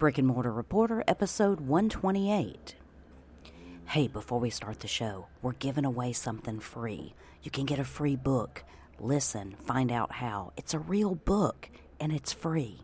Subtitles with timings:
[0.00, 2.74] Brick and Mortar Reporter, episode 128.
[3.84, 7.12] Hey, before we start the show, we're giving away something free.
[7.42, 8.64] You can get a free book.
[8.98, 10.54] Listen, find out how.
[10.56, 11.68] It's a real book,
[12.00, 12.78] and it's free.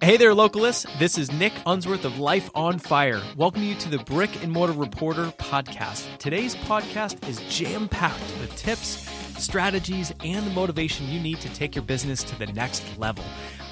[0.00, 0.86] Hey there, localists.
[1.00, 3.20] This is Nick Unsworth of Life on Fire.
[3.36, 6.18] Welcome you to the Brick and Mortar Reporter podcast.
[6.18, 9.08] Today's podcast is jam packed with tips,
[9.44, 13.24] strategies, and the motivation you need to take your business to the next level.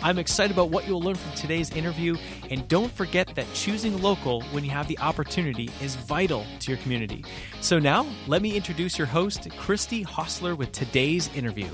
[0.03, 2.17] I'm excited about what you'll learn from today's interview,
[2.51, 6.81] and don't forget that choosing local when you have the opportunity is vital to your
[6.83, 7.25] community.
[7.61, 11.69] So now, let me introduce your host, Christy Hostler, with today's interview.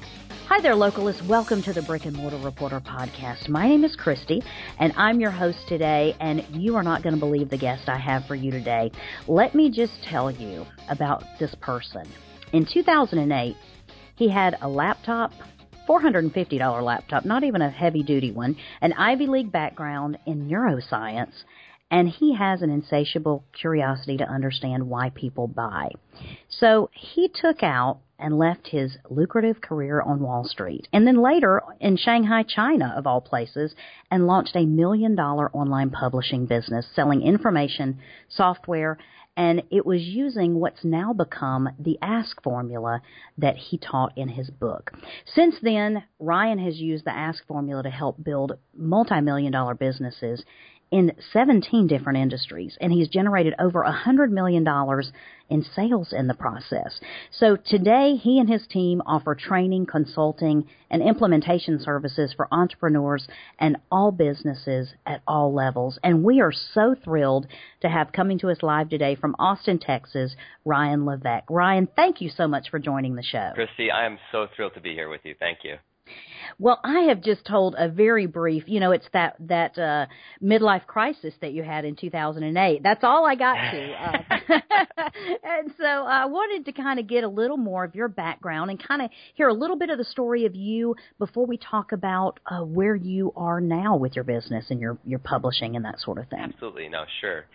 [0.48, 1.26] Hi there, localists.
[1.26, 3.50] Welcome to the Brick and Mortar Reporter podcast.
[3.50, 4.42] My name is Christy,
[4.78, 7.98] and I'm your host today, and you are not going to believe the guest I
[7.98, 8.90] have for you today.
[9.26, 12.08] Let me just tell you about this person.
[12.54, 13.56] In 2008,
[14.18, 15.32] he had a laptop,
[15.88, 21.32] $450 laptop, not even a heavy duty one, an Ivy League background in neuroscience,
[21.90, 25.90] and he has an insatiable curiosity to understand why people buy.
[26.48, 31.62] So he took out and left his lucrative career on Wall Street, and then later
[31.80, 33.72] in Shanghai, China, of all places,
[34.10, 38.98] and launched a million dollar online publishing business selling information, software,
[39.38, 43.00] and it was using what's now become the ask formula
[43.38, 44.90] that he taught in his book.
[45.24, 50.44] Since then, Ryan has used the ask formula to help build multi-million dollar businesses
[50.90, 54.66] in 17 different industries, and he's generated over $100 million
[55.50, 57.00] in sales in the process.
[57.30, 63.26] So today, he and his team offer training, consulting, and implementation services for entrepreneurs
[63.58, 65.98] and all businesses at all levels.
[66.02, 67.46] And we are so thrilled
[67.80, 70.34] to have coming to us live today from Austin, Texas,
[70.64, 71.50] Ryan Levesque.
[71.50, 73.52] Ryan, thank you so much for joining the show.
[73.54, 75.34] Christy, I am so thrilled to be here with you.
[75.38, 75.76] Thank you.
[76.58, 80.06] Well, I have just told a very brief, you know, it's that that uh,
[80.42, 82.82] midlife crisis that you had in 2008.
[82.82, 83.92] That's all I got to.
[83.92, 84.60] Uh,
[85.44, 88.82] and so I wanted to kind of get a little more of your background and
[88.82, 92.40] kind of hear a little bit of the story of you before we talk about
[92.46, 96.18] uh, where you are now with your business and your your publishing and that sort
[96.18, 96.40] of thing.
[96.40, 97.46] Absolutely, no, sure.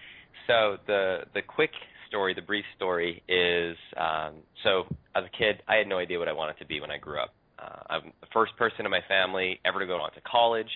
[0.48, 1.72] So the the quick
[2.08, 4.84] story, the brief story is um, so
[5.16, 7.20] as a kid, I had no idea what I wanted to be when I grew
[7.20, 7.34] up.
[7.64, 10.70] Uh, I'm the first person in my family ever to go on to college.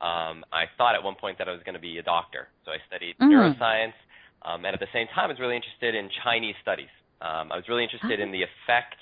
[0.00, 2.72] Um, I thought at one point that I was going to be a doctor, so
[2.72, 3.28] I studied mm.
[3.30, 3.94] neuroscience,
[4.42, 6.90] um, and at the same time, I was really interested in Chinese studies.
[7.20, 8.98] Um, I was really interested in the effect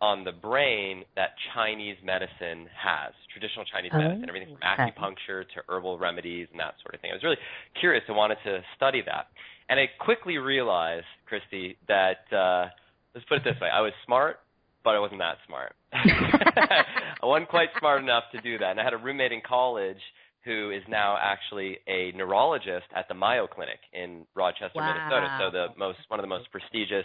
[0.00, 5.62] on the brain that Chinese medicine has, traditional Chinese oh, medicine, everything from acupuncture to
[5.68, 7.10] herbal remedies and that sort of thing.
[7.12, 7.40] I was really
[7.80, 9.28] curious and wanted to study that.
[9.68, 12.68] And I quickly realized, Christy, that uh,
[13.14, 14.40] let's put it this way: I was smart,
[14.86, 15.74] but I wasn't that smart.
[15.92, 18.70] I wasn't quite smart enough to do that.
[18.70, 19.98] And I had a roommate in college
[20.44, 24.94] who is now actually a neurologist at the Mayo Clinic in Rochester, wow.
[24.94, 25.38] Minnesota.
[25.40, 27.04] So the most one of the most prestigious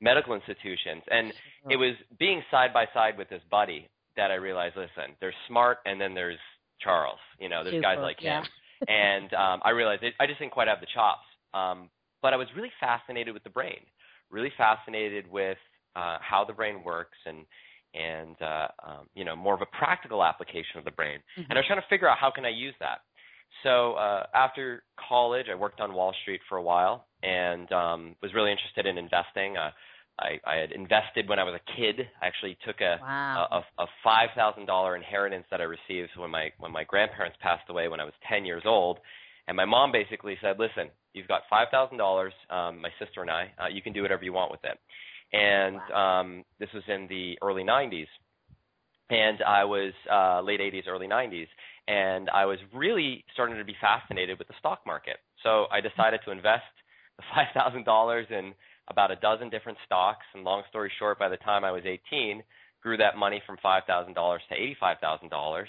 [0.00, 1.02] medical institutions.
[1.10, 1.34] And
[1.68, 5.78] it was being side by side with this buddy that I realized, listen, there's smart
[5.84, 6.40] and then there's
[6.80, 7.20] Charles.
[7.38, 8.40] You know, there's Super, guys like yeah.
[8.40, 8.48] him.
[8.88, 11.28] and um, I realized it, I just didn't quite have the chops.
[11.52, 11.90] Um,
[12.22, 13.84] but I was really fascinated with the brain,
[14.30, 15.58] really fascinated with
[15.98, 17.44] uh, how the brain works and
[17.94, 21.18] and uh, um, you know more of a practical application of the brain.
[21.18, 21.50] Mm-hmm.
[21.50, 22.98] And I was trying to figure out how can I use that.
[23.62, 28.34] So uh, after college, I worked on Wall Street for a while and um, was
[28.34, 29.56] really interested in investing.
[29.56, 29.70] Uh,
[30.20, 32.06] I, I had invested when I was a kid.
[32.20, 33.62] I actually took a wow.
[33.78, 37.68] a, a five thousand dollar inheritance that I received when my when my grandparents passed
[37.70, 38.98] away when I was ten years old.
[39.46, 42.32] And my mom basically said, "Listen, you've got five thousand um, dollars.
[42.50, 43.50] My sister and I.
[43.58, 44.78] Uh, you can do whatever you want with it."
[45.32, 48.06] And um, this was in the early 90s.
[49.10, 51.46] And I was uh, late 80s, early 90s,
[51.86, 55.16] and I was really starting to be fascinated with the stock market.
[55.42, 56.64] So I decided to invest
[57.16, 57.24] the
[57.56, 58.52] $5,000 in
[58.88, 60.24] about a dozen different stocks.
[60.34, 62.42] And long story short, by the time I was 18,
[62.82, 63.84] grew that money from $5,000
[64.14, 65.64] to $85,000.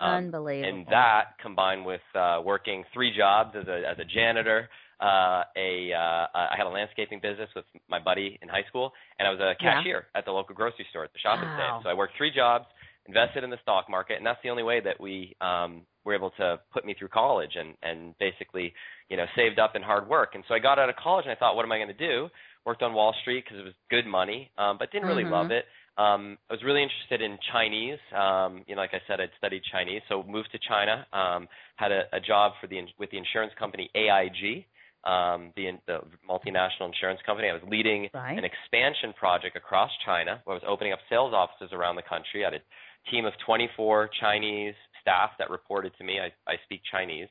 [0.00, 0.68] Um, Unbelievable.
[0.68, 4.68] And that combined with uh, working three jobs as a as a janitor,
[5.04, 9.28] uh, a uh, I had a landscaping business with my buddy in high school, and
[9.28, 10.18] I was a cashier yeah.
[10.18, 11.80] at the local grocery store at the shopping wow.
[11.82, 12.64] So I worked three jobs,
[13.06, 16.30] invested in the stock market, and that's the only way that we um, were able
[16.38, 18.72] to put me through college and and basically
[19.10, 20.30] you know saved up in hard work.
[20.34, 21.94] And so I got out of college and I thought, what am I going to
[21.94, 22.28] do?
[22.64, 25.34] Worked on Wall Street because it was good money, um, but didn't really mm-hmm.
[25.34, 25.66] love it.
[25.96, 28.00] Um, I was really interested in Chinese.
[28.16, 31.06] Um, you know, like I said, I'd studied Chinese, so moved to China.
[31.12, 31.46] Um,
[31.76, 34.64] had a, a job for the with the insurance company AIG,
[35.04, 37.48] um, the, the multinational insurance company.
[37.48, 38.38] I was leading right.
[38.38, 42.44] an expansion project across China where I was opening up sales offices around the country.
[42.44, 46.18] I had a team of 24 Chinese staff that reported to me.
[46.20, 47.28] I, I speak Chinese.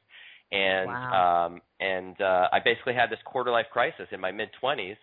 [0.51, 1.47] and wow.
[1.47, 4.97] um, and uh, I basically had this quarter life crisis in my mid twenties,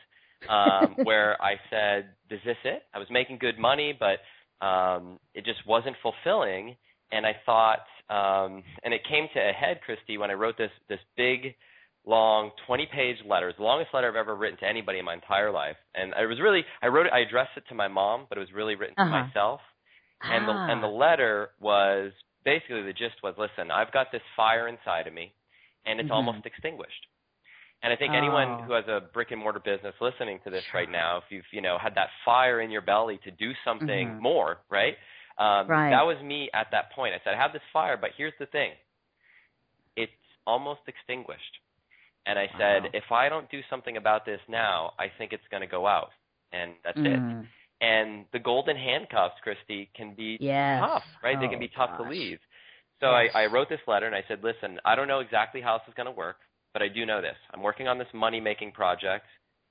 [0.48, 5.44] um, where I said, "Is this it?" I was making good money, but um, it
[5.44, 6.76] just wasn't fulfilling,
[7.10, 10.70] and I thought, um, and it came to a head, Christy, when I wrote this
[10.88, 11.54] this big
[12.06, 13.48] long 20 page letter.
[13.48, 15.76] It's the longest letter I've ever written to anybody in my entire life.
[15.94, 18.40] And it was really I wrote it I addressed it to my mom, but it
[18.40, 19.04] was really written uh-huh.
[19.04, 19.60] to myself.
[20.22, 20.52] And ah.
[20.66, 22.12] the and the letter was
[22.44, 25.32] basically the gist was listen, I've got this fire inside of me
[25.86, 26.14] and it's mm-hmm.
[26.14, 27.06] almost extinguished.
[27.82, 28.18] And I think oh.
[28.18, 31.48] anyone who has a brick and mortar business listening to this right now, if you've
[31.52, 34.22] you know had that fire in your belly to do something mm-hmm.
[34.22, 34.96] more, right?
[35.38, 35.90] Um, right?
[35.90, 37.14] That was me at that point.
[37.14, 38.72] I said, I have this fire, but here's the thing:
[39.96, 40.12] it's
[40.46, 41.56] almost extinguished.
[42.26, 42.90] And I said, wow.
[42.92, 46.10] if I don't do something about this now, I think it's going to go out,
[46.52, 47.42] and that's mm.
[47.42, 47.46] it.
[47.80, 50.80] And the golden handcuffs, Christy, can be yes.
[50.80, 51.36] tough, right?
[51.36, 52.02] Oh, they can be tough gosh.
[52.02, 52.38] to leave.
[53.00, 53.30] So yes.
[53.34, 55.88] I, I wrote this letter and I said, listen, I don't know exactly how this
[55.88, 56.36] is going to work,
[56.74, 57.36] but I do know this.
[57.54, 59.24] I'm working on this money making project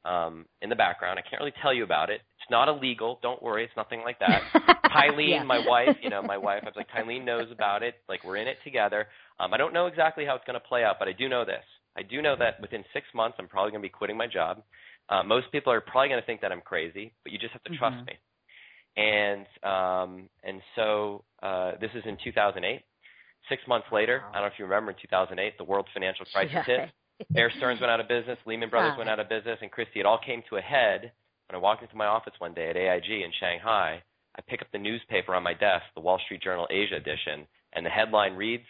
[0.06, 1.20] um, in the background.
[1.20, 2.22] I can't really tell you about it.
[2.40, 3.20] It's not illegal.
[3.22, 3.64] Don't worry.
[3.64, 4.42] It's nothing like that.
[4.86, 5.44] Tylene, yeah.
[5.44, 7.96] my wife, you know, my wife, I was like, Tylene knows about it.
[8.08, 9.08] Like, we're in it together.
[9.40, 11.46] Um, I don't know exactly how it's going to play out, but I do know
[11.46, 11.64] this.
[12.00, 14.64] I do know that within six months, I'm probably going to be quitting my job.
[15.10, 17.64] Uh, most people are probably going to think that I'm crazy, but you just have
[17.64, 18.06] to trust mm-hmm.
[18.06, 18.16] me.
[18.96, 22.82] And um, and so uh, this is in 2008.
[23.50, 24.30] Six months later, wow.
[24.30, 26.64] I don't know if you remember, in 2008, the world financial crisis yeah.
[26.64, 26.90] hit.
[27.32, 30.06] Bear Stearns went out of business, Lehman Brothers went out of business, and Christy, it
[30.06, 31.12] all came to a head
[31.50, 34.02] when I walked into my office one day at AIG in Shanghai.
[34.38, 37.86] I pick up the newspaper on my desk, the Wall Street Journal Asia edition, and
[37.86, 38.64] the headline reads,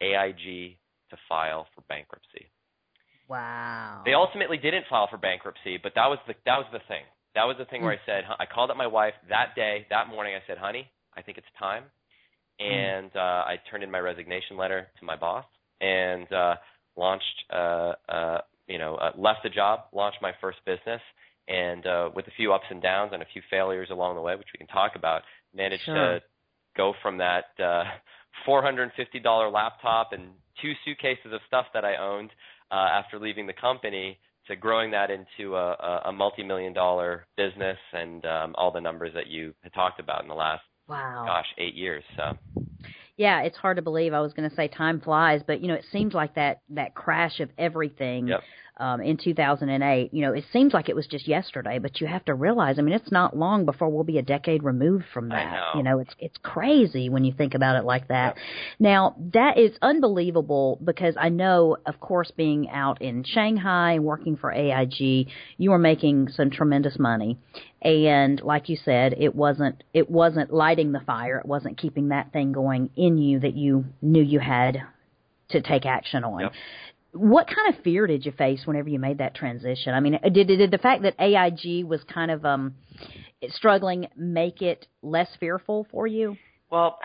[0.00, 0.77] AIG
[1.10, 2.46] to file for bankruptcy.
[3.28, 4.02] Wow.
[4.04, 7.04] They ultimately didn't file for bankruptcy, but that was the that was the thing.
[7.34, 10.08] That was the thing where I said I called up my wife that day, that
[10.08, 10.34] morning.
[10.34, 11.84] I said, "Honey, I think it's time,"
[12.58, 15.44] and uh, I turned in my resignation letter to my boss
[15.80, 16.54] and uh,
[16.96, 21.00] launched, uh, uh, you know, uh, left the job, launched my first business,
[21.46, 24.34] and uh, with a few ups and downs and a few failures along the way,
[24.36, 25.22] which we can talk about,
[25.54, 25.94] managed sure.
[25.94, 26.22] to
[26.76, 27.84] go from that uh,
[28.46, 30.30] $450 laptop and
[30.62, 32.30] two suitcases of stuff that I owned
[32.70, 37.76] uh, after leaving the company to growing that into a, a, a multi-million dollar business
[37.92, 41.46] and um, all the numbers that you had talked about in the last wow gosh
[41.58, 42.02] eight years.
[42.16, 42.36] So
[43.16, 44.14] yeah, it's hard to believe.
[44.14, 46.94] I was going to say time flies, but you know, it seems like that that
[46.94, 48.40] crash of everything yep.
[48.78, 50.14] Um, in 2008.
[50.14, 52.78] You know, it seems like it was just yesterday, but you have to realize.
[52.78, 55.52] I mean, it's not long before we'll be a decade removed from that.
[55.52, 55.70] Know.
[55.76, 58.36] You know, it's it's crazy when you think about it like that.
[58.78, 64.36] Now, that is unbelievable because I know, of course, being out in Shanghai and working
[64.36, 67.38] for AIG, you were making some tremendous money
[67.80, 72.32] and like you said it wasn't it wasn't lighting the fire it wasn't keeping that
[72.32, 74.82] thing going in you that you knew you had
[75.48, 76.52] to take action on yep.
[77.12, 80.48] What kind of fear did you face whenever you made that transition i mean did,
[80.48, 82.74] did the fact that aig was kind of um
[83.48, 86.36] struggling make it less fearful for you
[86.70, 86.98] well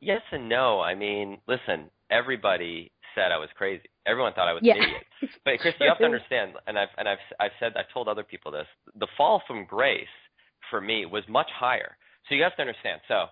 [0.00, 3.84] yes and no i mean listen everybody said I was crazy.
[4.06, 4.74] Everyone thought I was yeah.
[4.74, 5.04] an idiot.
[5.44, 8.22] But Chris, you have to understand, and I've and I've I've said I've told other
[8.22, 8.66] people this.
[8.98, 10.14] The fall from grace
[10.70, 11.96] for me was much higher.
[12.28, 13.00] So you have to understand.
[13.08, 13.26] So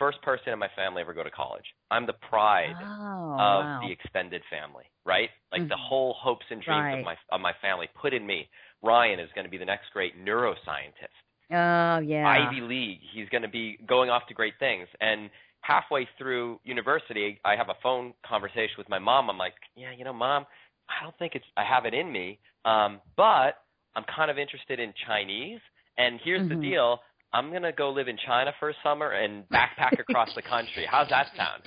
[0.00, 1.64] first person in my family ever go to college.
[1.92, 3.80] I'm the pride oh, of wow.
[3.84, 5.28] the extended family, right?
[5.52, 5.68] Like mm-hmm.
[5.68, 6.98] the whole hopes and dreams right.
[6.98, 8.48] of my of my family put in me.
[8.82, 11.14] Ryan is going to be the next great neuroscientist.
[11.52, 12.26] Oh yeah.
[12.26, 12.98] Ivy League.
[13.14, 14.88] He's going to be going off to great things.
[15.00, 19.28] And halfway through university, I have a phone conversation with my mom.
[19.28, 20.46] I'm like, yeah, you know, mom,
[20.88, 23.62] I don't think it's I have it in me, um, but
[23.94, 25.60] I'm kind of interested in Chinese.
[25.98, 26.60] And here's mm-hmm.
[26.60, 27.00] the deal:
[27.32, 30.86] I'm gonna go live in China for a summer and backpack across the country.
[30.90, 31.62] How's that sound?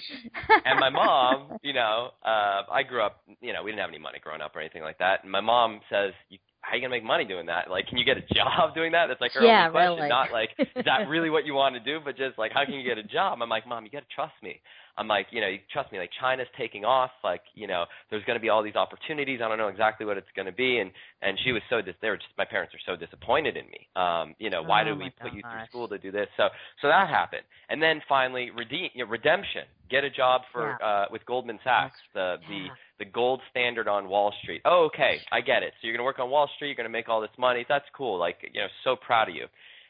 [0.66, 4.00] And my mom, you know, uh, I grew up, you know, we didn't have any
[4.00, 5.24] money growing up or anything like that.
[5.24, 7.70] And my mom says, you, how are you gonna make money doing that?
[7.70, 9.08] Like, can you get a job doing that?
[9.08, 9.96] That's like her yeah, only question.
[9.98, 10.10] Really.
[10.10, 12.00] Not like, is that really what you want to do?
[12.04, 13.40] But just like, how can you get a job?
[13.42, 14.62] I'm like, mom, you gotta trust me.
[14.98, 16.00] I'm like, you know, you trust me.
[16.00, 17.12] Like, China's taking off.
[17.24, 19.40] Like, you know, there's gonna be all these opportunities.
[19.44, 20.80] I don't know exactly what it's gonna be.
[20.80, 23.66] And and she was so dis- they were just my parents are so disappointed in
[23.66, 23.88] me.
[23.96, 25.34] Um, you know, why oh, did we put gosh.
[25.36, 26.28] you through school to do this?
[26.38, 26.50] So
[26.82, 27.44] so that happened.
[27.70, 29.64] And then finally, redeem, you know, redemption.
[29.90, 30.88] Get a job for yeah.
[30.88, 32.48] uh, with Goldman Sachs, the yeah.
[32.50, 32.68] the
[33.00, 34.62] the gold standard on Wall Street.
[34.66, 35.74] Oh, okay, I get it.
[35.82, 37.66] So you're going to work on Wall Street, you're going to make all this money.
[37.68, 38.18] That's cool.
[38.18, 39.46] Like, you know, so proud of you.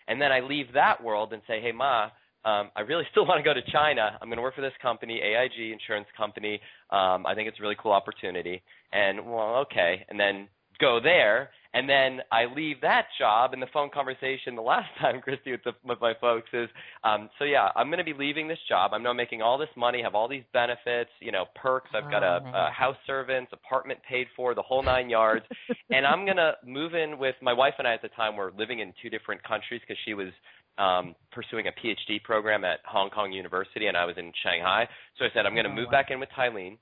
[0.08, 2.10] And then I leave that world and say, hey, Ma,
[2.46, 4.18] um, I really still want to go to China.
[4.22, 6.60] I'm going to work for this company, AIG Insurance Company.
[6.90, 8.62] Um, I think it's a really cool opportunity.
[8.92, 10.06] And well, okay.
[10.10, 10.48] And then
[10.80, 11.50] go there.
[11.76, 15.64] And then I leave that job, and the phone conversation the last time, Christy, with,
[15.64, 16.70] the, with my folks is,
[17.04, 18.92] um, so yeah, I'm going to be leaving this job.
[18.94, 21.90] I'm now making all this money, have all these benefits, you know, perks.
[21.96, 25.46] I've got a, Oh, a house servants, apartment paid for, the whole nine yards,
[25.90, 28.52] and I'm going to move in with my wife and I at the time were
[28.58, 30.30] living in two different countries because she was
[30.78, 34.88] um, pursuing a PhD program at Hong Kong University, and I was in Shanghai.
[35.18, 35.92] So I said, I'm going to Oh, move wow.
[35.92, 36.78] back in with Tylene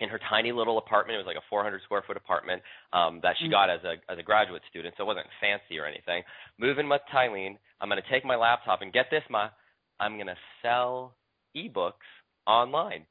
[0.00, 1.16] in her tiny little apartment.
[1.16, 2.62] It was like a 400 square foot apartment
[2.92, 3.50] um, that she Mm.
[3.50, 6.22] got as a as a graduate student, so it wasn't fancy or anything.
[6.58, 7.58] Move in with Tylene.
[7.80, 9.50] I'm going to take my laptop and get this, ma.
[9.98, 11.14] I'm going to sell
[11.54, 12.08] ebooks
[12.46, 13.04] online.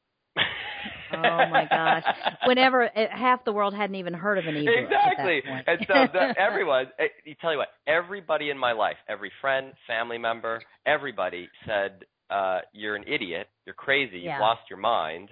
[1.13, 2.03] Oh my gosh!
[2.45, 4.75] Whenever uh, half the world hadn't even heard of an ebook.
[4.77, 5.37] exactly.
[5.37, 5.67] At that point.
[5.67, 9.73] and so the, everyone, eh, you tell you what, everybody in my life, every friend,
[9.87, 13.47] family member, everybody said, uh, "You're an idiot.
[13.65, 14.19] You're crazy.
[14.19, 15.29] You've lost your mind."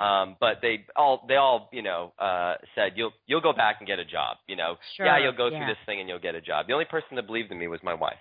[0.00, 3.86] Um, but they all, they all, you know, uh, said, "You'll, you'll go back and
[3.86, 5.58] get a job." You know, Sure, yeah, you'll go yeah.
[5.58, 6.66] through this thing and you'll get a job.
[6.66, 8.16] The only person that believed in me was my wife.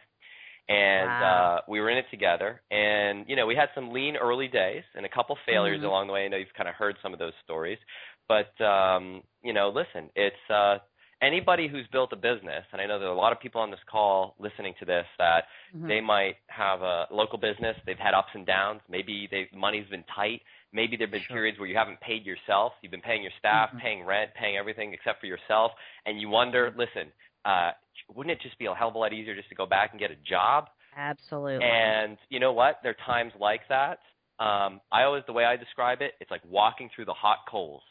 [0.70, 1.22] And Wow.
[1.22, 4.84] uh we were in it together and you know, we had some lean early days
[4.96, 5.84] and a couple failures Mhm.
[5.84, 6.26] along the way.
[6.26, 7.80] I know you've kind of heard some of those stories.
[8.28, 10.78] But um, you know, listen, it's uh
[11.22, 13.72] anybody who's built a business, and I know there are a lot of people on
[13.72, 15.94] this call listening to this that Mhm.
[15.94, 20.04] they might have a local business, they've had ups and downs, maybe they money's been
[20.16, 21.38] tight, maybe there've been Sure.
[21.38, 23.82] periods where you haven't paid yourself, you've been paying your staff, Mhm.
[23.82, 25.72] paying rent, paying everything except for yourself,
[26.06, 27.12] and you wonder, listen,
[27.46, 27.72] uh
[28.14, 30.00] wouldn't it just be a hell of a lot easier just to go back and
[30.00, 30.66] get a job?
[30.98, 31.66] Absolutely.
[31.66, 32.80] And you know what?
[32.84, 34.00] There are times like that.
[34.40, 37.82] Um, I always, the way I describe it, it's like walking through the hot coals.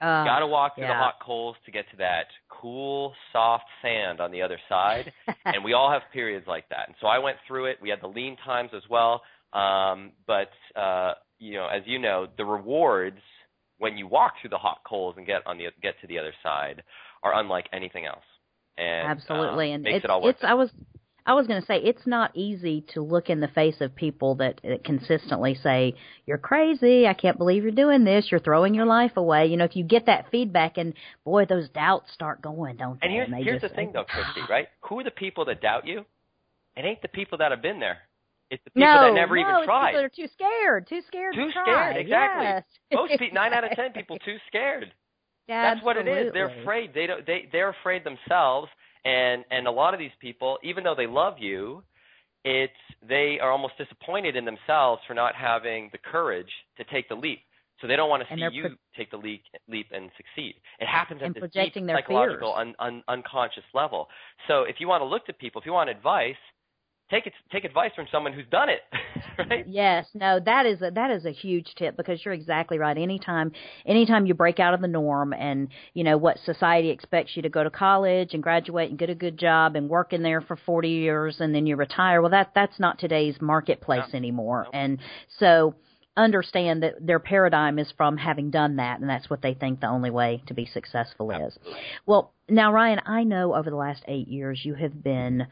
[0.00, 4.20] Uh, Got to walk through the hot coals to get to that cool, soft sand
[4.20, 5.12] on the other side.
[5.44, 6.84] and we all have periods like that.
[6.86, 7.76] And so I went through it.
[7.82, 9.22] We had the lean times as well.
[9.52, 13.20] Um, but uh, you know, as you know, the rewards
[13.78, 16.32] when you walk through the hot coals and get on the get to the other
[16.42, 16.82] side
[17.22, 18.24] are unlike anything else.
[18.76, 20.70] And Absolutely, um, and makes it's, it it's I was
[21.26, 24.36] I was going to say it's not easy to look in the face of people
[24.36, 25.94] that, that consistently say
[26.26, 29.46] you're crazy, I can't believe you're doing this, you're throwing your life away.
[29.46, 33.06] You know, if you get that feedback, and boy, those doubts start going, don't they?
[33.06, 34.68] And here's they here's the thing though, Christy, right?
[34.88, 36.04] Who are the people that doubt you?
[36.76, 37.98] It ain't the people that have been there.
[38.50, 39.90] It's the people no, that never no, even it's tried.
[39.90, 41.34] People that are too scared, too scared.
[41.34, 41.64] Too to try.
[41.64, 42.44] scared, exactly.
[42.44, 42.64] Yes.
[42.92, 44.92] Most people, nine out of ten people, too scared.
[45.50, 46.32] That's what it is.
[46.32, 46.92] They're afraid.
[46.94, 47.26] They don't.
[47.26, 48.68] They they're afraid themselves.
[49.04, 51.82] And and a lot of these people, even though they love you,
[52.44, 52.72] it's
[53.06, 57.40] they are almost disappointed in themselves for not having the courage to take the leap.
[57.80, 60.54] So they don't want to see you pro- take the leap, leap and succeed.
[60.80, 64.08] It happens at this deep psychological, un, un, unconscious level.
[64.48, 66.36] So if you want to look to people, if you want advice,
[67.10, 68.80] take it, take advice from someone who's done it,
[69.38, 69.64] right?
[69.66, 72.96] Yes, no, that is a, that is a huge tip because you're exactly right.
[72.96, 73.52] Anytime,
[73.84, 77.48] anytime you break out of the norm and you know what society expects you to
[77.48, 80.56] go to college and graduate and get a good job and work in there for
[80.56, 82.20] 40 years and then you retire.
[82.22, 84.16] Well, that that's not today's marketplace No.
[84.16, 84.62] anymore.
[84.64, 84.74] Nope.
[84.74, 84.98] And
[85.38, 85.74] so
[86.16, 89.86] understand that their paradigm is from having done that and that's what they think the
[89.86, 91.56] only way to be successful is.
[91.56, 91.80] Absolutely.
[92.04, 95.46] Well, now Ryan, I know over the last 8 years you have been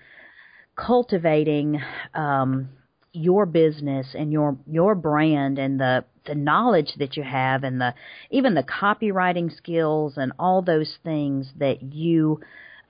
[0.79, 1.81] cultivating
[2.15, 2.69] um,
[3.13, 7.95] your business and your your brand and the the knowledge that you have and the
[8.31, 12.41] even the copywriting skills and all those things that you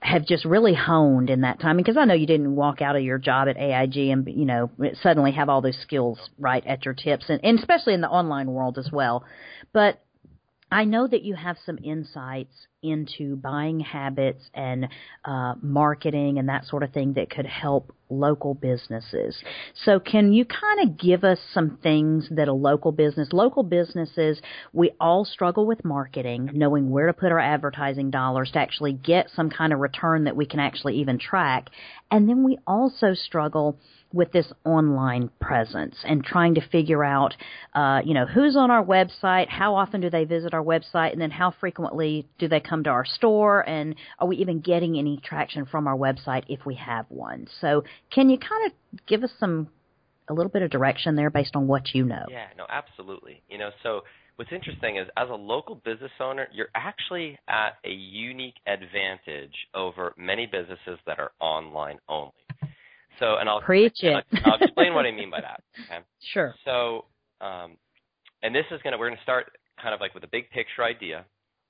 [0.01, 1.75] have just really honed in that time.
[1.77, 4.69] Because I know you didn't walk out of your job at AIG and you know
[5.01, 7.25] suddenly have all those skills right at your tips.
[7.29, 9.23] And, and especially in the online world as well.
[9.73, 10.01] But
[10.71, 14.87] I know that you have some insights into buying habits and
[15.25, 19.37] uh, marketing and that sort of thing that could help local businesses.
[19.85, 24.41] So, can you kind of give us some things that a local business, local businesses,
[24.71, 29.29] we all struggle with marketing, knowing where to put our advertising dollars to actually get
[29.35, 31.69] some kind of return that we can actually even track.
[32.11, 33.77] And then we also struggle
[34.11, 37.35] with this online presence and trying to figure out,
[37.75, 41.21] uh, you know, who's on our website, how often do they visit our website, and
[41.21, 45.19] then how frequently do they come to our store, and are we even getting any
[45.23, 47.47] traction from our website if we have one?
[47.61, 49.67] So, can you kind of give us some,
[50.27, 52.25] a little bit of direction there based on what you know?
[52.29, 53.43] Yeah, no, absolutely.
[53.47, 54.01] You know, so
[54.37, 60.13] what's interesting is as a local business owner, you're actually at a unique advantage over
[60.17, 62.31] many businesses that are online only.
[63.19, 64.23] So, and I'll Preach it.
[64.45, 65.63] I'll, I'll explain what I mean by that.
[65.85, 65.99] Okay.
[66.21, 66.53] Sure.
[66.65, 67.05] So,
[67.41, 67.77] um,
[68.43, 69.51] and this is gonna we're gonna start
[69.81, 71.17] kind of like with a big picture idea,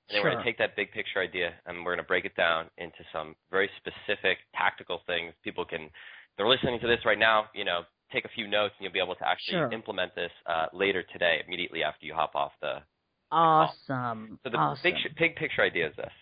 [0.08, 2.66] and then we're gonna take that big picture idea and we're gonna break it down
[2.78, 5.32] into some very specific tactical things.
[5.42, 5.90] People can
[6.36, 7.82] they're listening to this right now, you know,
[8.12, 9.72] take a few notes and you'll be able to actually Sure.
[9.72, 12.82] implement this uh, later today, immediately after you hop off the.
[13.30, 14.38] Awesome.
[14.42, 14.82] So the awesome.
[14.82, 16.12] big big picture idea is this: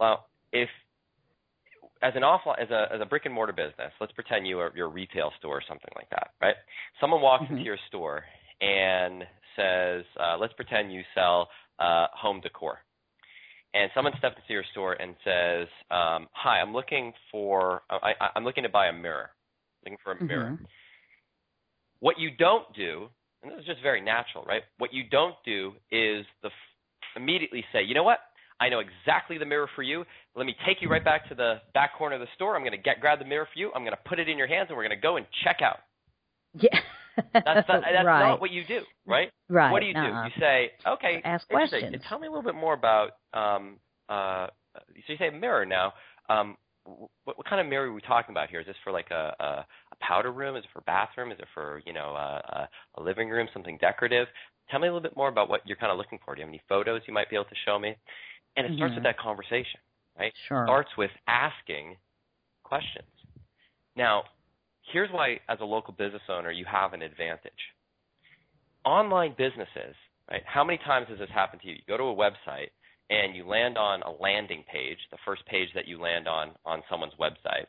[0.00, 0.68] Well, if
[2.02, 4.72] as an offline as a as a brick and mortar business, let's pretend you are
[4.74, 6.56] you're retail store or something like that, right?
[7.00, 7.50] Someone walks Mhm.
[7.52, 8.24] into your store
[8.60, 9.26] and
[9.56, 12.80] says, uh, let's pretend you sell uh, home decor.
[13.74, 18.44] And someone steps into your store and says, um, "Hi, I'm looking for I, I'm
[18.44, 19.30] looking to buy a mirror.
[19.84, 20.66] Looking for a mirror." Mhm.
[22.00, 23.10] What you don't do,
[23.42, 24.62] and this is just very natural, right?
[24.78, 28.20] What you don't do is the f- immediately say, you know what?
[28.60, 30.04] I know exactly the mirror for you.
[30.34, 32.56] Let me take you right back to the back corner of the store.
[32.56, 33.70] I'm going to get grab the mirror for you.
[33.74, 35.58] I'm going to put it in your hands, and we're going to go and check
[35.62, 35.78] out.
[36.54, 36.78] Yeah.
[37.32, 38.28] That's not, that's right.
[38.28, 39.30] not what you do, right?
[39.48, 39.70] right.
[39.70, 40.00] What do you do?
[40.00, 40.24] uh-uh.
[40.24, 41.96] You say, okay, Ask questions.
[42.08, 43.10] Tell me a little bit more about.
[43.32, 43.76] Um,
[44.08, 45.92] uh, so you say mirror now.
[46.28, 46.56] Um,
[47.24, 48.60] what, what kind of mirror are we talking about here?
[48.60, 49.44] Is this for like a, a,
[49.92, 50.56] a powder room?
[50.56, 51.32] Is it for bathroom?
[51.32, 52.40] Is it for you know uh,
[52.96, 54.26] a, a living room, something decorative?
[54.70, 56.34] Tell me a little bit more about what you're kind of looking for.
[56.34, 57.96] Do you have any photos you might be able to show me?
[58.58, 58.96] And it starts Mhm.
[58.96, 59.80] with that conversation,
[60.18, 60.34] right?
[60.48, 60.66] Sure.
[60.66, 61.96] starts with asking
[62.64, 63.06] questions.
[63.94, 64.24] Now,
[64.82, 67.72] here's why, as a local business owner, you have an advantage.
[68.84, 69.94] Online businesses,
[70.30, 70.44] right?
[70.44, 71.74] How many times has this happened to you?
[71.76, 72.70] You go to a website
[73.10, 76.82] and you land on a landing page, the first page that you land on on
[76.90, 77.66] someone's website,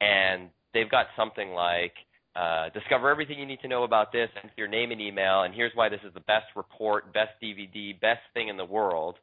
[0.00, 1.94] and they've got something like
[2.36, 5.52] uh, discover everything you need to know about this, enter your name and email, and
[5.54, 9.16] here's why this is the best report, best DVD, best thing in the world,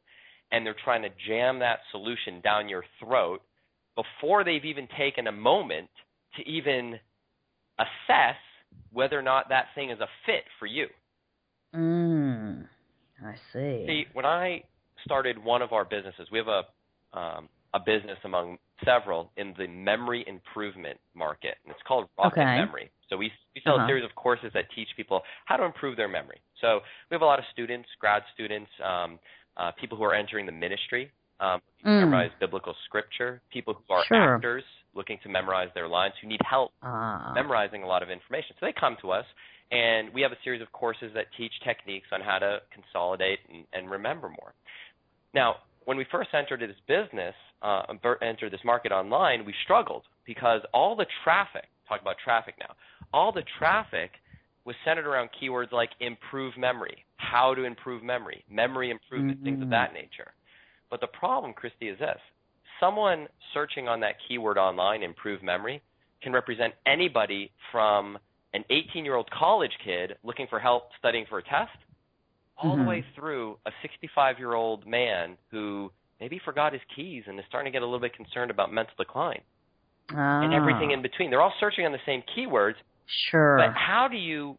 [0.52, 3.42] and they're trying to jam that solution down your throat
[3.96, 5.88] before they've even taken a moment
[6.36, 6.98] to even
[7.78, 8.36] assess
[8.92, 10.86] whether or not that thing is a fit for you.
[11.74, 12.66] Mm,
[13.24, 13.84] I see.
[13.86, 14.62] See, when I
[15.04, 16.62] started one of our businesses, we have a
[17.18, 22.56] um, a business among several in the memory improvement market, and it's called Rocket Okay.
[22.56, 22.90] Memory.
[23.10, 23.84] So we we sell Uh-huh.
[23.84, 26.40] a series of courses that teach people how to improve their memory.
[26.60, 29.18] So we have a lot of students, grad students, um,
[29.58, 31.10] uh, people who are entering the ministry,
[31.40, 32.00] um, Mm.
[32.00, 34.34] memorize biblical scripture, people who are Sure.
[34.36, 37.32] actors looking to memorize their lines, who need help Ah.
[37.34, 38.56] memorizing a lot of information.
[38.58, 39.26] So they come to us,
[39.70, 43.66] and we have a series of courses that teach techniques on how to consolidate and,
[43.72, 44.54] and remember more.
[45.34, 47.82] Now, when we first entered this business, uh,
[48.22, 52.74] entered this market online, we struggled because all the traffic, talk about traffic now,
[53.12, 54.10] all the traffic
[54.68, 59.70] was centered around keywords like improve memory, how to improve memory, memory improvement, things of
[59.70, 60.34] that nature.
[60.90, 62.18] But the problem, Christy, is this.
[62.78, 65.80] Someone searching on that keyword online, improve memory,
[66.22, 68.18] can represent anybody from
[68.52, 71.78] an 18 year old college kid looking for help studying for a test
[72.58, 72.84] all Mhm.
[72.84, 77.46] the way through a 65 year old man who maybe forgot his keys and is
[77.46, 79.40] starting to get a little bit concerned about mental decline
[80.10, 80.42] ah.
[80.42, 81.30] and everything in between.
[81.30, 82.76] They're all searching on the same keywords,
[83.30, 83.56] Sure.
[83.58, 84.58] but how do you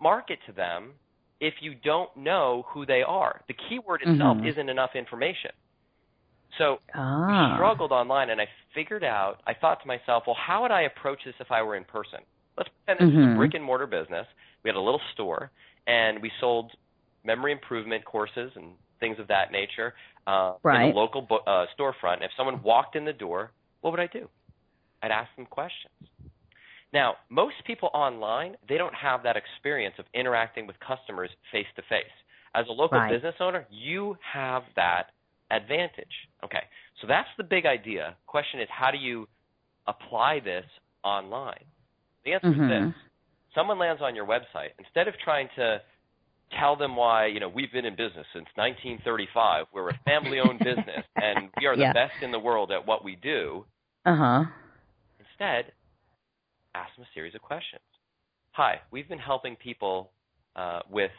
[0.00, 0.92] market to them
[1.40, 3.42] if you don't know who they are?
[3.48, 4.46] The keyword itself Mhm.
[4.46, 5.50] isn't enough information.
[6.58, 7.48] So ah.
[7.50, 9.40] we struggled online, and I figured out.
[9.46, 12.20] I thought to myself, well, how would I approach this if I were in person?
[12.56, 13.34] Let's pretend this is Mhm.
[13.34, 14.26] a brick and mortar business.
[14.62, 15.50] We had a little store,
[15.88, 16.72] and we sold
[17.24, 19.94] memory improvement courses and things of that nature
[20.26, 22.22] uh, in a local bo- uh, storefront.
[22.22, 24.28] If someone walked in the door, what would I do?
[25.02, 25.92] I'd ask them questions.
[26.94, 31.82] Now, most people online, they don't have that experience of interacting with customers face to
[31.90, 32.06] face.
[32.54, 33.10] As a local Right.
[33.10, 35.10] business owner, you have that
[35.50, 36.06] advantage.
[36.44, 36.62] Okay,
[37.00, 38.16] so that's the big idea.
[38.26, 39.28] Question is, how do you
[39.88, 40.64] apply this
[41.02, 41.64] online?
[42.24, 42.68] The answer is Mhm.
[42.68, 42.94] this:
[43.54, 45.82] someone lands on your website, instead of trying to
[46.52, 51.04] tell them why, you know, we've been in business since 1935, we're a family-owned business,
[51.20, 51.92] and we are the Yeah.
[51.92, 53.66] best in the world at what we do.
[54.06, 54.44] Uh huh.
[55.18, 55.72] Instead,
[56.74, 57.82] ask them a series of questions.
[58.52, 60.10] Hi, we've been helping people
[60.56, 61.10] uh, with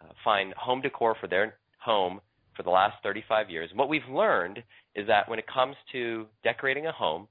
[0.00, 2.20] uh, find home decor for their home
[2.56, 3.70] for the last 35 years.
[3.70, 4.62] And what we've learned
[4.94, 7.28] is that when it comes to decorating a home,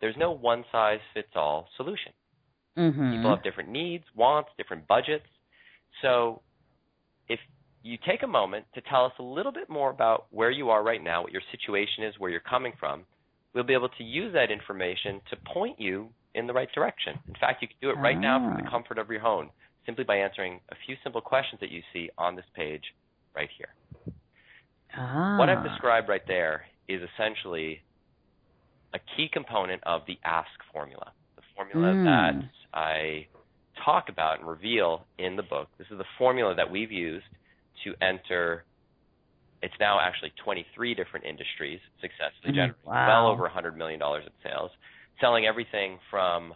[0.00, 2.12] there's no one size fits all solution.
[2.76, 3.16] Mhm.
[3.16, 5.26] People have different needs, wants, different budgets.
[6.02, 6.42] So
[7.28, 7.40] if
[7.82, 10.82] you take a moment to tell us a little bit more about where you are
[10.82, 13.04] right now, what your situation is, where you're coming from,
[13.52, 17.18] we'll be able to use that information to point you in the right direction.
[17.28, 18.70] In fact, you can do it right now from the Ah.
[18.70, 19.50] comfort of your home
[19.86, 22.94] simply by answering a few simple questions that you see on this page
[23.34, 23.72] right here.
[24.96, 25.36] Ah.
[25.38, 27.82] What I've described right there is essentially
[28.92, 32.04] a key component of the ASK formula, the formula Mm.
[32.04, 33.26] that I
[33.76, 35.68] talk about and reveal in the book.
[35.78, 37.26] This is the formula that we've used
[37.84, 38.64] to enter.
[39.62, 42.54] It's now actually 23 different industries successfully Mhm.
[42.56, 43.06] generating Wow.
[43.06, 44.72] well over 100 million dollars in sales,
[45.20, 46.54] selling everything from